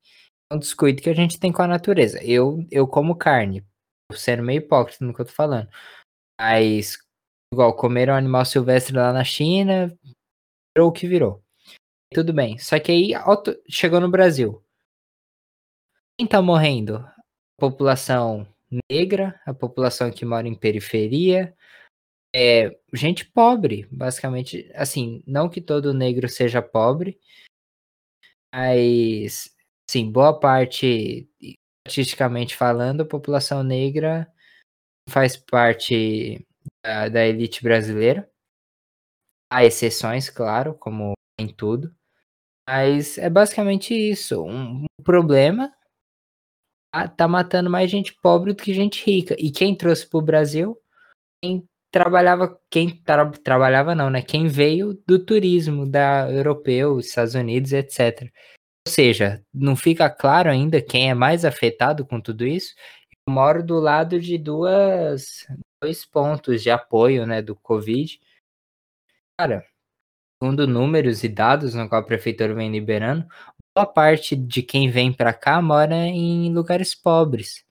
é 0.51 0.57
um 0.57 0.59
descuido 0.59 1.01
que 1.01 1.09
a 1.09 1.15
gente 1.15 1.39
tem 1.39 1.53
com 1.53 1.63
a 1.63 1.69
natureza. 1.69 2.21
Eu, 2.25 2.67
eu 2.73 2.89
como 2.89 3.15
carne, 3.15 3.65
sendo 4.13 4.43
meio 4.43 4.59
hipócrita 4.59 5.05
no 5.05 5.15
que 5.15 5.21
eu 5.21 5.25
tô 5.25 5.31
falando. 5.31 5.71
Mas, 6.41 6.99
igual, 7.55 7.77
comer 7.77 8.11
um 8.11 8.15
animal 8.15 8.45
silvestre 8.45 8.97
lá 8.97 9.13
na 9.13 9.23
China, 9.23 9.97
virou 10.77 10.89
o 10.89 10.93
que 10.93 11.07
virou. 11.07 11.41
Tudo 12.13 12.33
bem. 12.33 12.59
Só 12.59 12.81
que 12.81 12.91
aí 12.91 13.13
chegou 13.69 14.01
no 14.01 14.11
Brasil. 14.11 14.61
Quem 16.19 16.27
tá 16.27 16.43
morrendo? 16.43 16.97
A 16.97 17.15
população 17.61 18.45
negra, 18.91 19.41
a 19.47 19.55
população 19.55 20.11
que 20.11 20.25
mora 20.25 20.49
em 20.49 20.55
periferia, 20.57 21.57
é, 22.35 22.79
gente 22.95 23.25
pobre, 23.25 23.87
basicamente. 23.91 24.71
Assim, 24.75 25.23
não 25.27 25.49
que 25.49 25.61
todo 25.61 25.95
negro 25.95 26.29
seja 26.29 26.63
pobre, 26.63 27.19
mas, 28.55 29.55
sim, 29.91 30.11
boa 30.11 30.39
parte, 30.39 31.29
estatisticamente 31.87 32.57
falando, 32.57 33.03
a 33.03 33.07
população 33.07 33.63
negra 33.63 34.31
faz 35.09 35.37
parte 35.37 36.47
da, 36.85 37.09
da 37.09 37.27
elite 37.27 37.63
brasileira. 37.63 38.31
Há 39.51 39.65
exceções, 39.65 40.29
claro, 40.29 40.75
como 40.75 41.15
em 41.39 41.49
tudo. 41.49 41.95
Mas 42.69 43.17
é 43.17 43.31
basicamente 43.31 43.95
isso. 43.95 44.45
Um, 44.45 44.85
problema 45.03 45.73
tá 47.17 47.29
matando 47.29 47.71
mais 47.71 47.91
gente 47.91 48.15
pobre 48.21 48.53
do 48.53 48.63
que 48.63 48.75
gente 48.75 49.05
rica. 49.05 49.35
E 49.39 49.51
quem 49.51 49.77
trouxe 49.77 50.07
para 50.07 50.19
o 50.19 50.23
Brasil? 50.23 50.79
Quem 51.43 51.67
trabalhava, 51.91 52.59
quem 52.71 52.91
tra 53.03 53.31
trabalhava 53.31 53.95
não, 53.95 54.11
né? 54.11 54.23
Quem 54.23 54.49
veio 54.49 54.95
do 55.07 55.19
turismo 55.25 55.87
da 55.87 56.31
europeu, 56.31 56.99
Estados 56.99 57.35
Unidos, 57.35 57.73
etc. 57.73 58.23
Ou 58.87 58.93
seja, 58.93 59.45
não 59.53 59.77
fica 59.77 60.09
claro 60.11 60.51
ainda 60.51 60.83
quem 60.83 61.11
é 61.11 61.15
mais 61.15 61.45
afetado 61.45 62.07
com 62.07 62.21
tudo 62.21 62.47
isso. 62.47 62.75
Eu 63.27 63.35
moro 63.35 63.63
do 63.65 63.79
lado 63.79 64.21
de 64.21 64.39
duas 64.39 65.47
dois 65.83 66.05
pontos 66.05 66.63
de 66.63 66.71
apoio, 66.71 67.27
né, 67.27 67.41
do 67.43 67.55
Covid. 67.55 68.21
Cara, 69.39 69.65
segundo 70.43 70.67
números 70.67 71.23
e 71.25 71.29
dados 71.29 71.75
no 71.75 71.89
qual 71.89 72.01
a 72.03 72.05
prefeitura 72.05 72.55
vem 72.55 72.71
liberando, 72.71 73.27
boa 73.77 73.87
parte 73.87 74.35
de 74.35 74.63
quem 74.63 74.91
vem 74.91 75.13
para 75.13 75.33
cá 75.33 75.63
mora 75.63 75.95
em 75.95 76.53
lugares 76.53 76.95
pobres. 76.95 77.65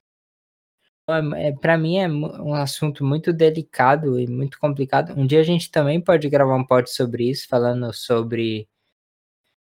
É, 1.10 1.48
é 1.48 1.52
para 1.54 1.78
mim 1.78 1.98
é 1.98 2.08
um 2.08 2.54
assunto 2.54 3.06
muito 3.06 3.32
delicado 3.32 4.20
e 4.20 4.28
muito 4.28 4.60
complicado. 4.60 5.14
Um 5.18 5.26
dia 5.26 5.40
a 5.40 5.44
gente 5.44 5.72
também 5.72 6.02
pode 6.02 6.28
gravar 6.30 6.56
um 6.56 6.66
pod 6.66 6.90
sobre 6.90 7.30
isso, 7.30 7.48
falando 7.48 7.94
sobre 7.94 8.68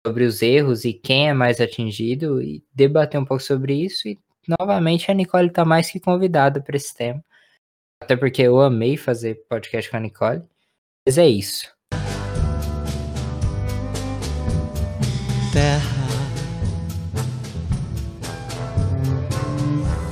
sobre 0.07 0.25
os 0.25 0.43
erros 0.43 0.85
e 0.85 0.93
quem 0.93 1.29
é 1.29 1.35
mais 1.35 1.61
atingido 1.61 2.41
e 2.43 2.65
debater 2.73 3.21
um 3.21 3.25
pouco 3.25 3.43
sobre 3.43 3.75
isso. 3.75 4.09
E 4.09 4.19
novamente 4.59 5.11
a 5.11 5.15
Nicole 5.15 5.49
está 5.49 5.65
mais 5.65 5.91
que 5.91 6.01
convidada 6.01 6.61
para 6.61 6.77
esse 6.77 6.95
tema. 6.95 7.23
Até 8.01 8.17
porque 8.17 8.43
eu 8.43 8.61
amei 8.61 8.97
fazer 8.97 9.45
podcast 9.49 9.91
com 9.91 9.97
a 9.97 10.01
Nicole. 10.01 10.43
Mas 11.07 11.19
é 11.19 11.29
isso. 11.29 11.73
Terra 15.53 15.98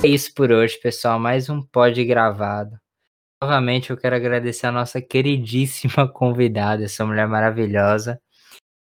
É 0.03 0.07
isso 0.07 0.31
por 0.35 0.51
hoje, 0.51 0.79
pessoal. 0.79 1.19
Mais 1.19 1.49
um 1.49 1.61
pod 1.61 2.05
gravado. 2.05 2.79
Novamente 3.41 3.89
eu 3.89 3.97
quero 3.97 4.15
agradecer 4.15 4.67
a 4.67 4.71
nossa 4.71 5.01
queridíssima 5.01 6.07
convidada, 6.13 6.83
essa 6.83 7.03
mulher 7.05 7.27
maravilhosa. 7.27 8.21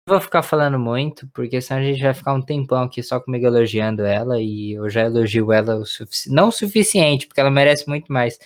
Não 0.07 0.15
vou 0.15 0.21
ficar 0.21 0.43
falando 0.43 0.79
muito, 0.79 1.27
porque 1.29 1.61
senão 1.61 1.81
a 1.81 1.83
gente 1.83 2.01
vai 2.01 2.13
ficar 2.13 2.33
um 2.33 2.41
tempão 2.41 2.83
aqui 2.83 3.03
só 3.03 3.19
comigo 3.19 3.45
elogiando 3.45 4.03
ela, 4.03 4.41
e 4.41 4.73
eu 4.73 4.89
já 4.89 5.01
elogio 5.03 5.51
ela 5.51 5.75
o 5.75 5.85
suficiente. 5.85 6.35
Não 6.35 6.49
o 6.49 6.51
suficiente, 6.51 7.27
porque 7.27 7.41
ela 7.41 7.51
merece 7.51 7.87
muito 7.87 8.11
mais. 8.11 8.39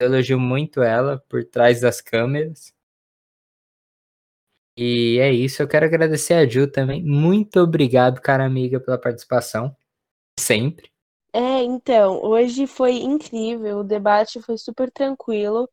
Eu 0.00 0.08
elogio 0.08 0.38
muito 0.38 0.82
ela 0.82 1.18
por 1.28 1.44
trás 1.44 1.80
das 1.80 2.00
câmeras. 2.00 2.72
E 4.76 5.18
é 5.20 5.32
isso, 5.32 5.62
eu 5.62 5.68
quero 5.68 5.86
agradecer 5.86 6.34
a 6.34 6.46
Ju 6.48 6.66
também. 6.70 7.04
Muito 7.04 7.60
obrigado, 7.60 8.20
cara 8.20 8.44
amiga, 8.44 8.80
pela 8.80 8.98
participação. 8.98 9.76
Sempre. 10.38 10.89
É, 11.32 11.62
então, 11.62 12.20
hoje 12.24 12.66
foi 12.66 12.96
incrível, 12.98 13.78
o 13.78 13.84
debate 13.84 14.40
foi 14.42 14.58
super 14.58 14.90
tranquilo. 14.90 15.68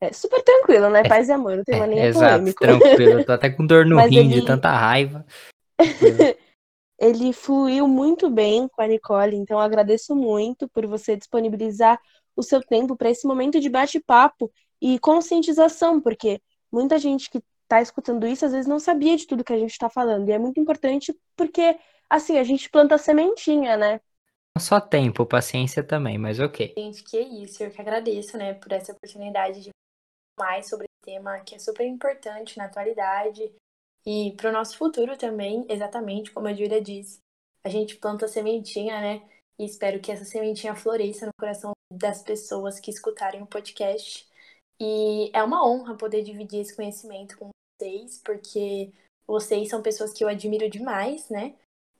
É, 0.00 0.12
super 0.12 0.42
tranquilo, 0.42 0.88
né? 0.90 1.04
Paz 1.04 1.28
e 1.28 1.32
amor, 1.32 1.56
não 1.56 1.64
tem 1.64 1.78
mais 1.78 1.90
nem 1.90 2.00
É, 2.00 2.06
exato, 2.06 2.54
polêmico. 2.54 2.60
tranquilo. 2.60 3.20
Eu 3.20 3.26
tô 3.26 3.32
até 3.32 3.50
com 3.50 3.66
dor 3.66 3.86
no 3.86 3.96
Mas 4.00 4.10
rim 4.10 4.28
de 4.28 4.34
ele- 4.36 4.46
tanta 4.46 4.70
raiva. 4.70 5.24
Ele 6.98 7.32
fluiu 7.32 7.88
muito 7.88 8.30
bem 8.30 8.68
com 8.68 8.80
a 8.80 8.86
Nicole, 8.86 9.36
então 9.36 9.58
eu 9.58 9.62
agradeço 9.62 10.14
muito 10.14 10.68
por 10.68 10.86
você 10.86 11.16
disponibilizar 11.16 12.00
o 12.36 12.42
seu 12.42 12.62
tempo 12.62 12.96
para 12.96 13.10
esse 13.10 13.26
momento 13.26 13.60
de 13.60 13.68
bate-papo 13.68 14.50
e 14.80 14.98
conscientização, 15.00 16.00
porque 16.00 16.40
muita 16.70 16.98
gente 16.98 17.28
que 17.28 17.42
está 17.64 17.82
escutando 17.82 18.26
isso 18.26 18.46
às 18.46 18.52
vezes 18.52 18.66
não 18.68 18.78
sabia 18.78 19.16
de 19.16 19.26
tudo 19.26 19.42
que 19.44 19.52
a 19.52 19.58
gente 19.58 19.72
está 19.72 19.90
falando, 19.90 20.28
e 20.28 20.32
é 20.32 20.38
muito 20.38 20.60
importante 20.60 21.14
porque, 21.36 21.76
assim, 22.08 22.38
a 22.38 22.44
gente 22.44 22.70
planta 22.70 22.96
sementinha, 22.96 23.76
né? 23.76 24.00
Só 24.58 24.80
tempo, 24.80 25.26
paciência 25.26 25.82
também, 25.82 26.16
mas 26.16 26.38
ok. 26.38 26.74
Gente, 26.78 27.02
que 27.02 27.18
isso, 27.18 27.62
eu 27.62 27.70
que 27.70 27.80
agradeço, 27.80 28.36
né, 28.36 28.54
por 28.54 28.72
essa 28.72 28.92
oportunidade 28.92 29.60
de 29.60 29.70
falar 30.38 30.52
mais 30.52 30.68
sobre 30.68 30.86
esse 30.86 31.14
tema 31.14 31.40
que 31.40 31.56
é 31.56 31.58
super 31.58 31.84
importante 31.84 32.56
na 32.56 32.66
atualidade 32.66 33.52
e 34.06 34.32
para 34.36 34.50
o 34.50 34.52
nosso 34.52 34.78
futuro 34.78 35.16
também, 35.16 35.66
exatamente 35.68 36.30
como 36.30 36.46
a 36.46 36.54
Júlia 36.54 36.80
disse. 36.80 37.18
A 37.64 37.68
gente 37.68 37.96
planta 37.96 38.28
sementinha, 38.28 39.00
né, 39.00 39.28
e 39.58 39.64
espero 39.64 40.00
que 40.00 40.12
essa 40.12 40.24
sementinha 40.24 40.74
floresça 40.74 41.26
no 41.26 41.32
coração 41.38 41.72
das 41.92 42.22
pessoas 42.22 42.78
que 42.78 42.90
escutarem 42.90 43.42
o 43.42 43.46
podcast. 43.46 44.26
E 44.80 45.30
é 45.32 45.42
uma 45.42 45.66
honra 45.66 45.96
poder 45.96 46.22
dividir 46.22 46.60
esse 46.60 46.74
conhecimento 46.74 47.36
com 47.38 47.50
vocês, 47.80 48.20
porque 48.24 48.92
vocês 49.26 49.68
são 49.68 49.82
pessoas 49.82 50.12
que 50.12 50.22
eu 50.22 50.28
admiro 50.28 50.68
demais, 50.68 51.28
né? 51.28 51.56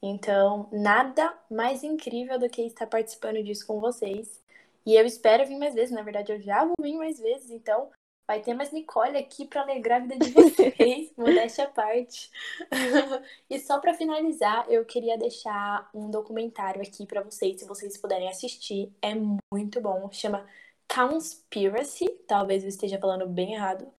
Então, 0.06 0.68
nada 0.70 1.34
mais 1.50 1.82
incrível 1.82 2.38
do 2.38 2.46
que 2.50 2.60
estar 2.60 2.86
participando 2.86 3.42
disso 3.42 3.66
com 3.66 3.80
vocês. 3.80 4.38
E 4.84 4.94
eu 4.94 5.06
espero 5.06 5.46
vir 5.46 5.58
mais 5.58 5.74
vezes, 5.74 5.94
na 5.94 6.02
verdade 6.02 6.30
eu 6.30 6.38
já 6.42 6.62
vou 6.62 6.74
vir 6.78 6.94
mais 6.98 7.18
vezes, 7.18 7.48
então 7.50 7.90
vai 8.28 8.42
ter 8.42 8.52
mais 8.52 8.70
Nicole 8.70 9.16
aqui 9.16 9.46
para 9.46 9.62
alegrar 9.62 10.02
a 10.02 10.04
vida 10.04 10.18
de 10.18 10.30
vocês, 10.30 11.10
modéstia 11.16 11.64
à 11.64 11.68
parte. 11.68 12.30
e 13.48 13.58
só 13.58 13.80
para 13.80 13.94
finalizar, 13.94 14.66
eu 14.70 14.84
queria 14.84 15.16
deixar 15.16 15.88
um 15.94 16.10
documentário 16.10 16.82
aqui 16.82 17.06
para 17.06 17.22
vocês, 17.22 17.58
se 17.58 17.66
vocês 17.66 17.96
puderem 17.96 18.28
assistir, 18.28 18.92
é 19.00 19.14
muito 19.50 19.80
bom, 19.80 20.10
chama 20.12 20.46
Conspiracy, 20.86 22.10
talvez 22.28 22.62
eu 22.62 22.68
esteja 22.68 22.98
falando 22.98 23.26
bem 23.26 23.54
errado, 23.54 23.90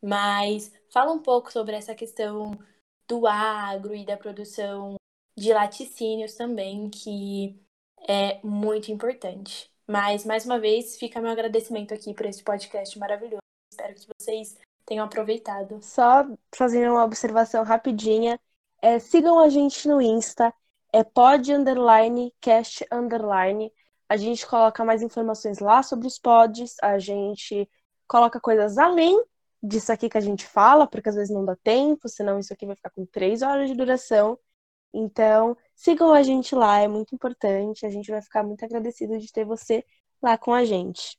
mas 0.00 0.72
fala 0.92 1.12
um 1.12 1.20
pouco 1.20 1.50
sobre 1.50 1.74
essa 1.74 1.96
questão 1.96 2.56
do 3.08 3.26
agro 3.26 3.92
e 3.92 4.06
da 4.06 4.16
produção 4.16 4.97
de 5.38 5.52
laticínios 5.52 6.34
também, 6.34 6.90
que 6.90 7.58
é 8.06 8.40
muito 8.42 8.90
importante. 8.90 9.70
Mas, 9.86 10.24
mais 10.24 10.44
uma 10.44 10.58
vez, 10.58 10.98
fica 10.98 11.20
meu 11.20 11.30
agradecimento 11.30 11.94
aqui 11.94 12.12
por 12.12 12.26
esse 12.26 12.42
podcast 12.42 12.98
maravilhoso. 12.98 13.38
Espero 13.72 13.94
que 13.94 14.06
vocês 14.20 14.56
tenham 14.84 15.04
aproveitado. 15.04 15.78
Só 15.82 16.26
fazendo 16.54 16.92
uma 16.92 17.04
observação 17.04 17.64
rapidinha, 17.64 18.38
é, 18.82 18.98
sigam 18.98 19.38
a 19.38 19.48
gente 19.48 19.86
no 19.88 20.00
Insta, 20.00 20.52
é 20.92 21.02
pod 21.04 21.52
underline 21.52 22.34
cast 22.40 22.86
underline. 22.92 23.72
A 24.08 24.16
gente 24.16 24.46
coloca 24.46 24.84
mais 24.84 25.02
informações 25.02 25.58
lá 25.58 25.82
sobre 25.82 26.06
os 26.06 26.18
pods, 26.18 26.76
a 26.82 26.98
gente 26.98 27.68
coloca 28.06 28.40
coisas 28.40 28.78
além 28.78 29.22
disso 29.62 29.92
aqui 29.92 30.08
que 30.08 30.16
a 30.16 30.22
gente 30.22 30.46
fala, 30.46 30.86
porque 30.86 31.08
às 31.08 31.14
vezes 31.14 31.34
não 31.34 31.44
dá 31.44 31.56
tempo, 31.56 32.08
senão 32.08 32.38
isso 32.38 32.52
aqui 32.52 32.64
vai 32.64 32.76
ficar 32.76 32.90
com 32.90 33.04
três 33.04 33.42
horas 33.42 33.68
de 33.68 33.76
duração. 33.76 34.38
Então, 34.92 35.56
sigam 35.74 36.12
a 36.12 36.22
gente 36.22 36.54
lá, 36.54 36.80
é 36.80 36.88
muito 36.88 37.14
importante. 37.14 37.86
A 37.86 37.90
gente 37.90 38.10
vai 38.10 38.22
ficar 38.22 38.42
muito 38.42 38.64
agradecido 38.64 39.18
de 39.18 39.32
ter 39.32 39.44
você 39.44 39.84
lá 40.22 40.36
com 40.38 40.52
a 40.52 40.64
gente. 40.64 41.18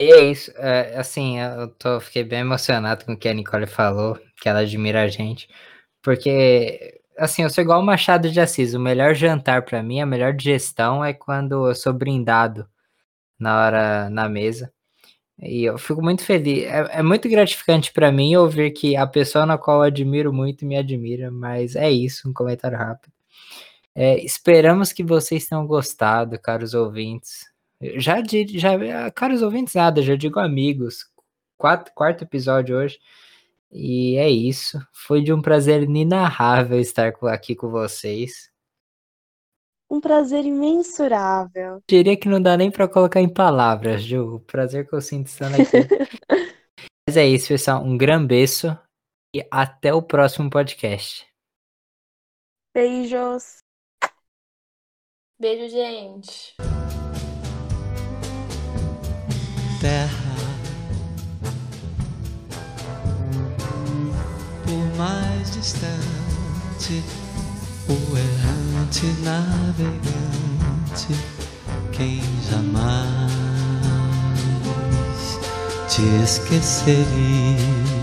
E 0.00 0.12
é 0.12 0.24
isso, 0.30 0.50
é, 0.56 0.96
assim, 0.98 1.38
eu 1.38 1.68
tô, 1.74 2.00
fiquei 2.00 2.24
bem 2.24 2.40
emocionado 2.40 3.04
com 3.04 3.12
o 3.12 3.18
que 3.18 3.28
a 3.28 3.34
Nicole 3.34 3.66
falou, 3.66 4.18
que 4.40 4.48
ela 4.48 4.60
admira 4.60 5.02
a 5.02 5.08
gente, 5.08 5.46
porque, 6.02 7.02
assim, 7.18 7.42
eu 7.42 7.50
sou 7.50 7.62
igual 7.62 7.80
o 7.80 7.84
Machado 7.84 8.30
de 8.30 8.40
Assis, 8.40 8.72
o 8.72 8.80
melhor 8.80 9.14
jantar 9.14 9.62
para 9.62 9.82
mim, 9.82 10.00
a 10.00 10.06
melhor 10.06 10.32
digestão 10.32 11.04
é 11.04 11.12
quando 11.12 11.68
eu 11.68 11.74
sou 11.74 11.92
brindado 11.92 12.66
na 13.38 13.66
hora, 13.66 14.10
na 14.10 14.28
mesa, 14.28 14.72
e 15.42 15.64
eu 15.64 15.78
fico 15.78 16.02
muito 16.02 16.24
feliz, 16.24 16.64
é, 16.64 16.98
é 16.98 17.02
muito 17.02 17.28
gratificante 17.28 17.92
para 17.92 18.12
mim 18.12 18.36
ouvir 18.36 18.70
que 18.72 18.96
a 18.96 19.06
pessoa 19.06 19.46
na 19.46 19.56
qual 19.56 19.78
eu 19.78 19.82
admiro 19.84 20.32
muito 20.32 20.66
me 20.66 20.76
admira, 20.76 21.30
mas 21.30 21.76
é 21.76 21.90
isso, 21.90 22.28
um 22.28 22.32
comentário 22.32 22.76
rápido. 22.76 23.12
É, 23.94 24.22
esperamos 24.24 24.92
que 24.92 25.02
vocês 25.02 25.46
tenham 25.48 25.66
gostado, 25.66 26.38
caros 26.38 26.74
ouvintes. 26.74 27.46
Já, 27.96 28.16
já 28.22 29.10
caros 29.10 29.42
ouvintes, 29.42 29.74
nada, 29.74 30.02
já 30.02 30.14
digo 30.14 30.38
amigos. 30.38 31.06
Quatro, 31.56 31.92
quarto 31.94 32.24
episódio 32.24 32.76
hoje. 32.76 32.98
E 33.72 34.16
é 34.16 34.28
isso. 34.28 34.80
Foi 34.92 35.22
de 35.22 35.32
um 35.32 35.42
prazer 35.42 35.82
inenarrável 35.82 36.80
estar 36.80 37.12
aqui 37.24 37.54
com 37.54 37.68
vocês. 37.70 38.50
Um 39.90 40.00
prazer 40.00 40.44
imensurável. 40.44 41.82
Diria 41.88 42.16
que 42.16 42.28
não 42.28 42.40
dá 42.40 42.56
nem 42.56 42.70
para 42.70 42.86
colocar 42.86 43.20
em 43.20 43.28
palavras, 43.28 44.02
Ju. 44.02 44.36
O 44.36 44.40
prazer 44.40 44.88
que 44.88 44.94
eu 44.94 45.00
sinto 45.00 45.26
estando 45.26 45.54
aqui. 45.54 45.76
Mas 47.08 47.16
é 47.16 47.26
isso, 47.26 47.48
pessoal. 47.48 47.82
Um 47.82 47.98
grande 47.98 48.28
beijo 48.28 48.78
e 49.34 49.44
até 49.50 49.92
o 49.92 50.00
próximo 50.00 50.48
podcast. 50.48 51.26
Beijos. 52.74 53.58
Beijo, 55.40 55.68
gente 55.68 56.54
terra. 59.80 60.36
Por 64.64 64.96
mais 64.96 65.50
distante, 65.52 67.02
o 67.92 68.16
errante 68.16 69.06
navegante, 69.24 71.12
quem 71.90 72.22
jamais 72.48 73.30
te 75.88 76.02
esqueceria. 76.22 77.99